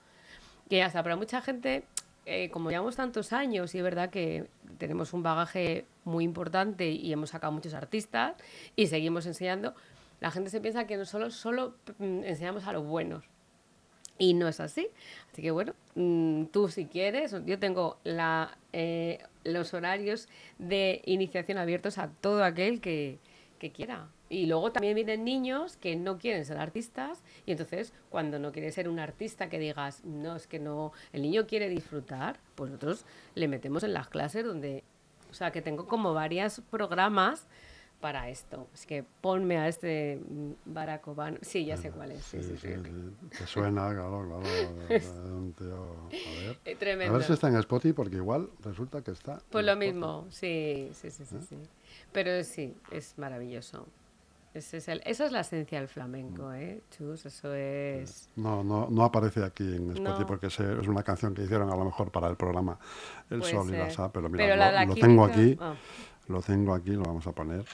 Que 0.68 0.82
hasta 0.82 1.02
para 1.02 1.16
mucha 1.16 1.40
gente, 1.42 1.84
eh, 2.24 2.50
como 2.50 2.70
llevamos 2.70 2.96
tantos 2.96 3.32
años, 3.32 3.74
y 3.74 3.78
es 3.78 3.84
verdad 3.84 4.10
que 4.10 4.48
tenemos 4.78 5.12
un 5.12 5.22
bagaje 5.22 5.86
muy 6.04 6.24
importante 6.24 6.88
y 6.88 7.12
hemos 7.12 7.30
sacado 7.30 7.52
muchos 7.52 7.74
artistas 7.74 8.34
y 8.74 8.88
seguimos 8.88 9.26
enseñando, 9.26 9.74
la 10.20 10.30
gente 10.30 10.50
se 10.50 10.60
piensa 10.60 10.86
que 10.86 10.96
no 10.96 11.04
solo, 11.04 11.30
solo 11.30 11.76
mm, 11.98 12.24
enseñamos 12.24 12.66
a 12.66 12.72
los 12.72 12.84
buenos 12.84 13.24
y 14.18 14.34
no 14.34 14.48
es 14.48 14.60
así. 14.60 14.88
Así 15.32 15.42
que 15.42 15.50
bueno, 15.50 15.74
mm, 15.94 16.46
tú 16.46 16.68
si 16.68 16.86
quieres, 16.86 17.34
yo 17.44 17.58
tengo 17.58 17.98
la, 18.04 18.56
eh, 18.72 19.18
los 19.44 19.74
horarios 19.74 20.28
de 20.58 21.02
iniciación 21.06 21.58
abiertos 21.58 21.98
a 21.98 22.08
todo 22.08 22.44
aquel 22.44 22.80
que, 22.80 23.18
quiera. 23.74 24.06
Y 24.28 24.46
luego 24.46 24.70
también 24.70 24.94
vienen 24.94 25.24
niños 25.24 25.76
que 25.76 25.96
no 25.96 26.18
quieren 26.18 26.44
ser 26.44 26.58
artistas 26.58 27.24
y 27.46 27.50
entonces 27.50 27.92
cuando 28.10 28.38
no 28.38 28.52
quiere 28.52 28.70
ser 28.70 28.88
un 28.88 29.00
artista 29.00 29.48
que 29.48 29.58
digas, 29.58 30.04
no, 30.04 30.36
es 30.36 30.46
que 30.46 30.60
no, 30.60 30.92
el 31.12 31.22
niño 31.22 31.48
quiere 31.48 31.68
disfrutar, 31.68 32.38
pues 32.54 32.70
nosotros 32.70 33.04
le 33.34 33.48
metemos 33.48 33.82
en 33.82 33.92
las 33.92 34.06
clases 34.06 34.44
donde, 34.44 34.84
o 35.32 35.34
sea, 35.34 35.50
que 35.50 35.62
tengo 35.62 35.88
como 35.88 36.14
varios 36.14 36.60
programas 36.70 37.48
para 38.06 38.28
esto. 38.28 38.68
Es 38.72 38.86
que 38.86 39.04
ponme 39.20 39.58
a 39.58 39.66
este 39.66 40.20
Barack 40.64 41.08
Obama. 41.08 41.38
Sí, 41.42 41.64
ya 41.64 41.76
sé 41.76 41.90
cuál 41.90 42.12
es. 42.12 42.22
Sí, 42.22 42.40
sí, 42.40 42.56
sí, 42.56 42.68
Te 43.36 43.46
suena, 43.48 43.92
claro, 43.92 44.24
claro. 44.24 45.36
un 45.36 45.52
tío... 45.54 45.74
A 45.74 46.08
ver. 46.46 46.58
Eh, 46.64 46.76
tremendo. 46.76 47.12
A 47.12 47.18
ver 47.18 47.26
si 47.26 47.32
está 47.32 47.48
en 47.48 47.56
Spotify, 47.56 47.92
porque 47.92 48.14
igual 48.14 48.48
resulta 48.62 49.02
que 49.02 49.10
está. 49.10 49.40
Pues 49.50 49.66
lo 49.66 49.74
mismo, 49.74 50.24
sí, 50.30 50.88
sí, 50.92 51.10
sí, 51.10 51.24
sí, 51.24 51.34
¿Eh? 51.34 51.46
sí. 51.48 51.56
Pero 52.12 52.44
sí, 52.44 52.76
es 52.92 53.18
maravilloso. 53.18 53.84
Ese 54.54 54.76
es 54.76 54.86
el, 54.86 55.02
esa 55.04 55.26
es 55.26 55.32
la 55.32 55.40
esencia 55.40 55.80
del 55.80 55.88
flamenco, 55.88 56.44
mm. 56.44 56.54
¿eh? 56.54 56.80
Chus, 56.96 57.26
eso 57.26 57.52
es... 57.54 58.30
No, 58.36 58.62
no, 58.62 58.86
no 58.88 59.02
aparece 59.02 59.42
aquí 59.42 59.64
en 59.64 59.90
Spotify 59.90 60.24
porque 60.24 60.46
es, 60.46 60.60
una 60.60 61.02
canción 61.02 61.34
que 61.34 61.42
hicieron 61.42 61.70
a 61.72 61.76
lo 61.76 61.84
mejor 61.84 62.12
para 62.12 62.28
el 62.28 62.36
programa 62.36 62.78
El 63.28 63.42
Sol 63.42 63.68
y 63.68 63.76
la 63.76 63.90
Sa, 63.90 64.12
pero 64.12 64.28
mira, 64.28 64.86
lo, 64.86 64.94
tengo 64.94 65.24
aquí. 65.24 65.58
Ah. 65.60 65.74
Lo 66.28 66.42
tengo 66.42 66.74
aquí, 66.74 66.90
lo 66.90 67.02
vamos 67.02 67.26
a 67.26 67.32
poner. 67.32 67.64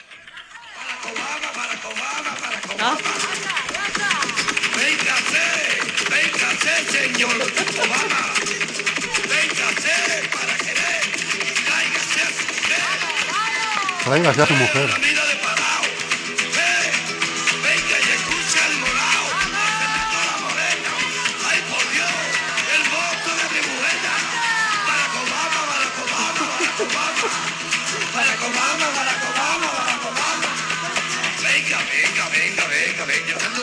Véngase, 6.11 6.75
señor 6.91 7.33
Obama. 7.33 8.23
Véngase 9.29 9.97
para 10.33 10.55
querer. 10.59 11.03
Tráigase 11.65 12.21
a 12.23 12.31
su 12.37 12.45
mujer. 12.53 12.83
Tráigase 14.05 14.43
a 14.43 14.47
su 14.47 14.55
mujer. 14.55 15.22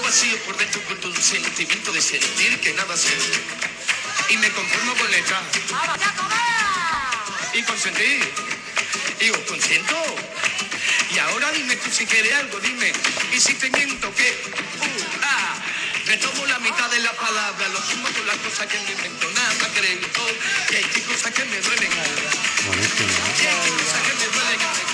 Por 0.10 0.58
dentro 0.58 0.82
con 0.86 0.98
todo 0.98 1.12
un 1.12 1.22
sentimiento 1.22 1.91
de 1.91 2.02
sentir 2.02 2.60
que 2.62 2.74
nada 2.74 2.98
sé. 2.98 3.15
Y 4.30 4.38
me 4.38 4.50
conformo 4.50 4.95
con 4.95 5.12
letra. 5.12 5.39
Y 7.54 7.62
consentir. 7.62 8.28
Y 9.19 9.30
os 9.30 9.38
consiento. 9.39 9.95
Y 11.13 11.19
ahora 11.19 11.52
dime 11.52 11.76
tú 11.76 11.91
si 11.91 12.08
quieres 12.08 12.34
algo, 12.34 12.60
dime. 12.60 12.91
Y 13.32 13.39
si 13.39 13.54
te 13.54 13.69
miento, 13.69 14.12
¿qué? 14.15 14.36
Uh, 14.82 15.19
ah. 15.22 15.56
Retomo 16.08 16.43
la 16.48 16.58
mitad 16.58 16.89
de 16.89 17.00
la 17.02 17.13
palabra, 17.13 17.67
lo 17.67 17.80
sumo 17.80 18.10
con 18.10 18.26
las 18.26 18.38
cosas 18.38 18.65
que 18.65 18.80
me 18.80 18.91
invento. 18.93 19.30
Nada 19.30 19.69
creo 19.76 20.00
que 20.69 20.78
hay 20.78 21.02
cosas 21.04 21.32
que 21.34 21.45
me 21.45 21.62
duelen. 21.62 21.91
Y 21.91 23.45
hay 23.45 23.72
cosas 23.78 24.02
que 24.08 24.13
me 24.15 24.26
duelen. 24.26 24.88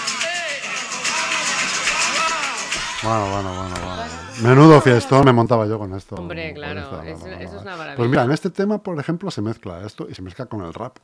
Bueno, 3.03 3.29
bueno, 3.31 3.55
bueno, 3.55 3.75
bueno. 3.85 4.25
Menudo 4.41 4.81
fiestón 4.81 5.25
me 5.25 5.31
montaba 5.31 5.65
yo 5.65 5.79
con 5.79 5.93
esto. 5.93 6.15
Hombre, 6.15 6.53
claro, 6.53 7.01
eso, 7.03 7.27
es 7.27 7.51
una 7.51 7.75
maravilla. 7.75 7.95
Pues 7.95 8.09
mira, 8.09 8.23
en 8.23 8.31
este 8.31 8.49
tema, 8.49 8.81
por 8.81 8.99
ejemplo, 8.99 9.31
se 9.31 9.41
mezcla 9.41 9.85
esto 9.85 10.07
y 10.09 10.13
se 10.13 10.21
mezcla 10.21 10.45
con 10.45 10.61
el 10.61 10.73
rap. 10.73 10.97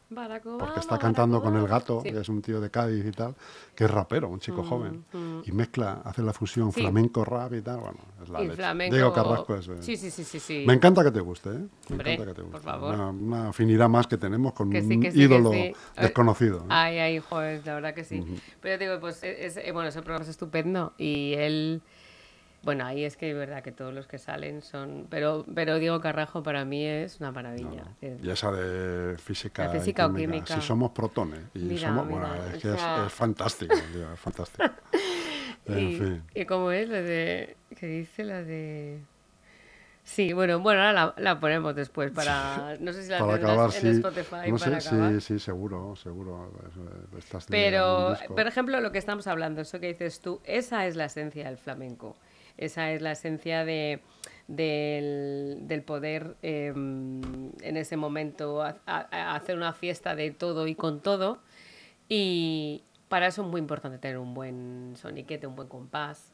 porque 0.60 0.80
está 0.80 0.98
cantando 0.98 1.42
con 1.42 1.56
el 1.56 1.68
gato, 1.68 2.02
que 2.02 2.20
es 2.20 2.30
un 2.30 2.42
tío 2.42 2.60
de 2.60 2.70
Cádiz 2.70 3.06
y 3.06 3.12
tal, 3.12 3.36
que 3.76 3.86
es 3.86 3.92
rapero, 3.92 4.28
un 4.30 4.40
chico 4.40 4.64
mm, 4.64 4.68
joven. 4.68 5.06
Mm. 5.14 5.40
Y 5.46 5.52
mezcla, 5.54 6.02
hace 6.04 6.22
la 6.22 6.34
fusión 6.34 6.74
flamenco-rap 6.74 7.54
y 7.54 7.62
tal. 7.62 7.80
Bueno, 7.80 7.98
es 8.22 8.30
la 8.30 8.74
leche. 8.74 8.96
Diego 8.96 9.14
Carrasco 9.14 9.56
es. 9.56 9.70
Sí, 9.80 9.96
sí, 9.96 10.12
sí, 10.12 10.40
sí, 10.40 10.64
Me 10.68 10.74
encanta 10.74 11.04
que 11.04 11.12
te 11.12 11.22
guste, 11.22 11.50
¿eh? 11.50 11.68
Me 11.90 11.96
encanta 11.96 12.26
que 12.26 12.34
te 12.34 12.42
guste. 12.42 12.52
Por 12.52 12.62
favor. 12.62 12.96
Una, 12.96 13.50
afinidad 13.50 13.88
más 13.88 14.08
que 14.08 14.18
tenemos 14.18 14.54
con 14.54 14.68
un 14.68 15.04
ídolo 15.16 15.52
desconocido. 15.98 16.60
¿eh? 16.60 16.70
Ay, 16.70 17.00
ay, 17.00 17.20
joder, 17.20 17.66
la 17.66 17.76
verdad 17.76 17.94
que 17.94 18.04
sí. 18.04 18.24
Pero 18.60 18.78
digo, 18.78 19.00
pues, 19.00 19.24
es, 19.24 19.58
eh, 19.58 19.72
bueno, 19.72 19.90
ese 19.90 20.02
programa 20.02 20.24
es 20.24 20.30
estupendo 20.30 20.94
y 20.98 21.34
él. 21.38 21.82
Bueno, 22.64 22.86
ahí 22.86 23.04
es 23.04 23.18
que 23.18 23.32
es 23.32 23.36
verdad 23.36 23.64
que 23.64 23.72
todos 23.72 23.94
los 23.94 24.08
que 24.08 24.20
salen 24.20 24.62
son. 24.62 25.08
Pero, 25.10 25.46
pero 25.54 25.80
Diego 25.80 26.00
Carrajo 26.00 26.44
para 26.44 26.64
mí 26.64 26.86
es 26.86 27.20
una 27.20 27.32
maravilla. 27.32 27.86
Y 28.02 28.30
esa 28.30 28.52
de 28.52 29.18
física, 29.18 29.70
física 29.70 30.06
o 30.06 30.14
química. 30.14 30.56
Si 30.56 30.62
somos 30.62 30.92
protones. 30.92 31.40
Y 31.56 31.78
somos. 31.78 32.08
bueno, 32.08 32.28
es 32.54 32.62
que 32.62 32.74
es, 32.74 33.14
fantástico, 33.14 33.74
es 33.74 34.20
fantástico. 34.20 34.64
en 35.66 35.80
y, 35.80 35.96
fin. 35.96 36.24
¿Y 36.36 36.46
cómo 36.46 36.72
es 36.72 36.88
la 36.88 37.02
de. 37.02 37.58
¿Qué 37.80 37.88
dice 37.88 38.24
la 38.24 38.44
de.? 38.44 39.00
Sí, 40.04 40.34
bueno, 40.34 40.60
bueno, 40.60 40.82
ahora 40.84 41.14
la, 41.18 41.40
ponemos 41.40 41.76
después 41.76 42.12
para. 42.12 42.76
No 42.80 42.92
sé 42.94 43.04
si 43.04 43.10
la 43.10 43.20
para 43.20 43.36
acabar, 43.36 43.72
en 43.76 43.88
Spotify. 43.88 44.52
No 44.52 44.58
sé, 44.60 44.82
sí, 44.82 45.22
sí, 45.22 45.40
seguro, 45.40 45.96
seguro. 45.96 46.52
Pero, 47.50 48.16
por 48.28 48.46
ejemplo, 48.46 48.80
lo 48.82 48.92
que 48.92 48.98
estamos 48.98 49.26
hablando, 49.26 49.62
eso 49.62 49.80
que 49.80 49.88
dices 49.88 50.20
tú, 50.20 50.42
esa 50.44 50.86
es 50.86 50.96
la 50.96 51.06
esencia 51.06 51.46
del 51.46 51.58
flamenco. 51.58 52.18
Esa 52.62 52.92
es 52.92 53.02
la 53.02 53.12
esencia 53.12 53.66
de, 53.66 54.02
del, 54.48 55.84
poder 55.86 56.38
em, 56.44 57.52
en 57.62 57.76
ese 57.76 57.98
momento 57.98 58.64
hacer 58.86 59.58
una 59.58 59.74
fiesta 59.74 60.16
de 60.16 60.32
todo 60.32 60.68
y 60.68 60.76
con 60.76 61.02
todo. 61.02 61.40
Y 62.08 62.84
para 63.10 63.28
eso 63.28 63.42
es 63.42 63.48
muy 63.48 63.60
importante 63.60 63.98
tener 63.98 64.20
un 64.20 64.34
buen 64.34 64.94
soniquete, 64.96 65.48
un 65.48 65.56
buen 65.56 65.68
compás. 65.68 66.34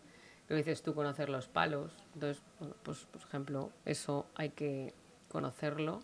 Lo 0.50 0.58
dices 0.58 0.84
tú, 0.84 0.94
conocer 0.94 1.30
los 1.30 1.48
palos. 1.48 1.94
Entonces, 2.14 2.44
pues 2.84 3.06
por 3.06 3.22
ejemplo, 3.22 3.72
eso 3.86 4.26
hay 4.36 4.50
que 4.50 4.94
conocerlo 5.30 6.02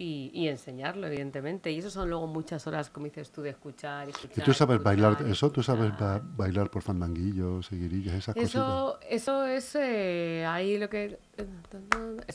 y, 0.00 0.46
enseñarlo, 0.46 1.08
evidentemente. 1.08 1.72
Y 1.72 1.78
eso 1.78 1.90
son 1.90 2.08
luego 2.08 2.28
muchas 2.28 2.66
horas, 2.68 2.88
como 2.88 3.06
dices 3.06 3.32
tú, 3.32 3.42
de 3.42 3.50
escuchar 3.50 4.06
y 4.06 4.12
escuchar. 4.12 4.38
¿Y 4.38 4.42
tú 4.42 4.54
sabes 4.54 4.80
bailar 4.80 5.16
eso? 5.26 5.50
¿Tú 5.50 5.62
sabes 5.62 5.92
bailar 6.36 6.70
por 6.70 6.82
fandanguillos, 6.82 7.66
seguirillas, 7.66 8.14
esas 8.14 8.36
eso, 8.36 9.00
Eso 9.02 9.44
es 9.44 9.74
eh, 9.74 10.46
ahí 10.46 10.78
lo 10.78 10.88
que... 10.88 11.18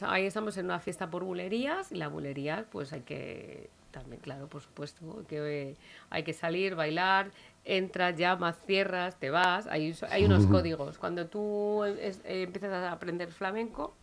Ahí 0.01 0.25
estamos 0.25 0.57
en 0.57 0.65
una 0.65 0.79
fiesta 0.79 1.09
por 1.09 1.23
bulerías 1.23 1.91
y 1.93 1.95
la 1.95 2.09
bulería 2.09 2.65
pues 2.69 2.91
hay 2.91 3.01
que... 3.01 3.69
También, 3.91 4.19
claro, 4.21 4.47
por 4.47 4.63
supuesto, 4.63 5.23
que 5.27 5.77
hay 6.09 6.23
que 6.23 6.33
salir, 6.33 6.73
bailar, 6.73 7.29
entras, 7.63 8.17
llamas, 8.17 8.57
cierras, 8.65 9.19
te 9.19 9.29
vas. 9.29 9.67
Hay, 9.67 9.95
hay 10.09 10.25
unos 10.25 10.47
códigos. 10.47 10.97
Cuando 10.97 11.27
tú 11.27 11.85
empiezas 11.85 12.71
a 12.71 12.91
aprender 12.91 13.31
flamenco, 13.31 13.93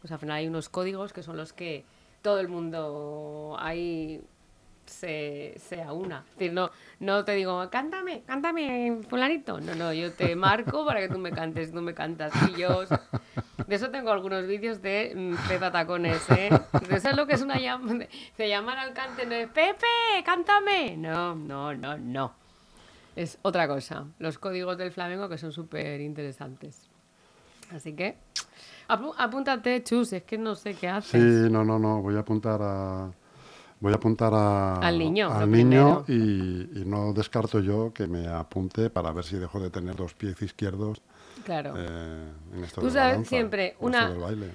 pues 0.00 0.12
al 0.12 0.18
final 0.18 0.36
hay 0.36 0.46
unos 0.46 0.68
códigos 0.68 1.14
que 1.14 1.22
son 1.22 1.38
los 1.38 1.54
que 1.54 1.84
todo 2.22 2.40
el 2.40 2.48
mundo 2.48 3.56
ahí 3.58 4.20
se, 4.86 5.54
se 5.58 5.82
aúna. 5.82 6.24
Decir, 6.32 6.52
no, 6.52 6.70
no 7.00 7.24
te 7.24 7.32
digo, 7.32 7.68
cántame, 7.70 8.22
cántame, 8.26 9.00
fulanito. 9.08 9.60
No, 9.60 9.74
no, 9.74 9.92
yo 9.92 10.12
te 10.12 10.34
marco 10.34 10.84
para 10.84 11.00
que 11.00 11.08
tú 11.08 11.18
me 11.18 11.30
cantes, 11.30 11.72
tú 11.72 11.82
me 11.82 11.94
cantas. 11.94 12.32
Y 12.50 12.60
yo... 12.60 12.84
De 13.66 13.74
eso 13.74 13.90
tengo 13.90 14.10
algunos 14.10 14.46
vídeos 14.46 14.80
de 14.80 15.12
mm, 15.14 15.46
Pepe 15.46 15.70
Tacones, 15.70 16.30
¿eh? 16.30 16.48
eso 16.90 17.10
es 17.10 17.16
lo 17.16 17.26
que 17.26 17.34
es 17.34 17.42
una 17.42 17.58
llamada. 17.58 18.06
Se 18.34 18.48
llaman 18.48 18.78
al 18.78 18.94
cante, 18.94 19.26
no 19.26 19.34
es 19.34 19.46
Pepe, 19.48 19.86
cántame. 20.24 20.96
No, 20.96 21.34
no, 21.34 21.74
no, 21.74 21.98
no. 21.98 22.32
Es 23.14 23.38
otra 23.42 23.68
cosa. 23.68 24.06
Los 24.18 24.38
códigos 24.38 24.78
del 24.78 24.90
flamenco 24.90 25.28
que 25.28 25.36
son 25.36 25.52
súper 25.52 26.00
interesantes. 26.00 26.88
Así 27.70 27.92
que 27.92 28.16
apúntate, 28.88 29.82
Chus, 29.84 30.12
es 30.12 30.22
que 30.22 30.38
no 30.38 30.54
sé 30.54 30.74
qué 30.74 30.88
haces. 30.88 31.10
Sí, 31.10 31.50
no, 31.50 31.64
no, 31.64 31.78
no, 31.78 32.02
voy 32.02 32.16
a 32.16 32.20
apuntar 32.20 32.60
a... 32.62 33.10
Voy 33.80 33.92
a 33.92 33.94
apuntar 33.94 34.34
a, 34.34 34.74
al 34.74 34.98
niño, 34.98 35.32
al 35.32 35.48
niño 35.48 36.04
y, 36.08 36.82
no 36.84 37.12
descarto 37.12 37.60
yo 37.60 37.92
que 37.94 38.08
me 38.08 38.26
apunte 38.26 38.90
para 38.90 39.12
ver 39.12 39.22
si 39.22 39.36
dejo 39.36 39.60
de 39.60 39.70
tener 39.70 39.94
dos 39.94 40.14
pies 40.14 40.42
izquierdos 40.42 41.00
claro. 41.44 41.74
Eh, 41.76 42.28
en 42.54 42.64
esto 42.64 42.80
Tú 42.80 42.90
sabes 42.90 43.28
siempre 43.28 43.76
una... 43.78 44.08
baile. 44.10 44.50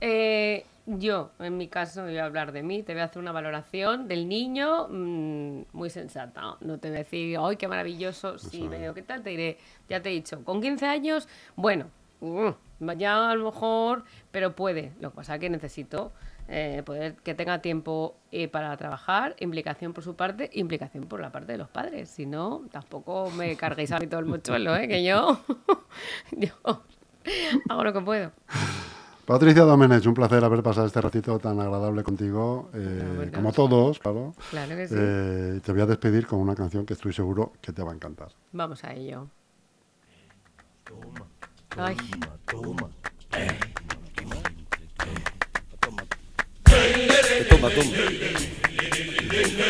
Eh, 0.00 0.64
yo, 0.86 1.30
en 1.40 1.56
mi 1.56 1.68
caso, 1.68 2.04
voy 2.04 2.16
a 2.18 2.24
hablar 2.24 2.52
de 2.52 2.62
mí, 2.62 2.82
te 2.82 2.92
voy 2.92 3.02
a 3.02 3.04
hacer 3.06 3.20
una 3.20 3.32
valoración 3.32 4.06
del 4.06 4.28
niño 4.28 4.88
mm, 4.88 5.62
muy 5.72 5.90
sensata. 5.90 6.56
No 6.60 6.78
te 6.78 6.88
voy 6.88 6.96
a 6.96 6.98
decir, 7.00 7.38
¡ay, 7.40 7.56
qué 7.56 7.66
maravilloso! 7.68 8.38
Sí, 8.38 8.68
veo, 8.68 8.94
¿qué 8.94 9.02
tal? 9.02 9.22
Te 9.22 9.30
diré, 9.30 9.58
ya 9.88 10.00
te 10.00 10.10
he 10.10 10.12
dicho, 10.12 10.44
con 10.44 10.60
15 10.60 10.86
años, 10.86 11.28
bueno, 11.56 11.86
ya 12.98 13.30
a 13.30 13.34
lo 13.34 13.44
mejor, 13.46 14.04
pero 14.30 14.54
puede. 14.54 14.92
Lo 15.00 15.10
que 15.10 15.16
pasa 15.16 15.34
es 15.34 15.40
que 15.40 15.50
necesito 15.50 16.12
eh, 16.48 16.82
poder 16.84 17.16
que 17.16 17.34
tenga 17.34 17.60
tiempo 17.60 18.16
eh, 18.30 18.48
para 18.48 18.76
trabajar, 18.76 19.34
implicación 19.40 19.92
por 19.92 20.04
su 20.04 20.14
parte, 20.14 20.50
implicación 20.52 21.04
por 21.04 21.20
la 21.20 21.32
parte 21.32 21.52
de 21.52 21.58
los 21.58 21.68
padres. 21.68 22.08
Si 22.08 22.26
no, 22.26 22.62
tampoco 22.70 23.30
me 23.32 23.56
carguéis 23.56 23.90
a 23.92 23.98
mí 23.98 24.06
todo 24.06 24.20
el 24.20 24.26
mochuelo, 24.26 24.76
¿eh? 24.76 24.86
que 24.86 25.02
yo, 25.02 25.40
yo 26.32 26.52
hago 27.68 27.84
lo 27.84 27.92
que 27.92 28.00
puedo. 28.00 28.32
Patricia 29.24 29.62
Domenech, 29.62 30.06
un 30.06 30.14
placer 30.14 30.44
haber 30.44 30.62
pasado 30.62 30.86
este 30.86 31.00
ratito 31.00 31.36
tan 31.40 31.58
agradable 31.58 32.04
contigo, 32.04 32.70
eh, 32.72 33.32
como 33.34 33.52
todos, 33.52 33.98
claro. 33.98 34.32
Claro 34.50 34.76
que 34.76 34.86
sí. 34.86 35.60
te 35.62 35.72
voy 35.72 35.80
a 35.80 35.86
despedir 35.86 36.28
con 36.28 36.38
una 36.38 36.54
canción 36.54 36.86
que 36.86 36.92
estoy 36.92 37.12
seguro 37.12 37.54
que 37.60 37.72
te 37.72 37.82
va 37.82 37.90
a 37.90 37.94
encantar. 37.96 38.28
Vamos 38.52 38.84
a 38.84 38.92
ello. 38.92 39.26
Toma. 40.84 41.26
Ay. 41.74 41.96
Toma, 42.46 42.90
toma. 45.80 46.02
Toma, 47.48 47.70
toma. 47.70 49.66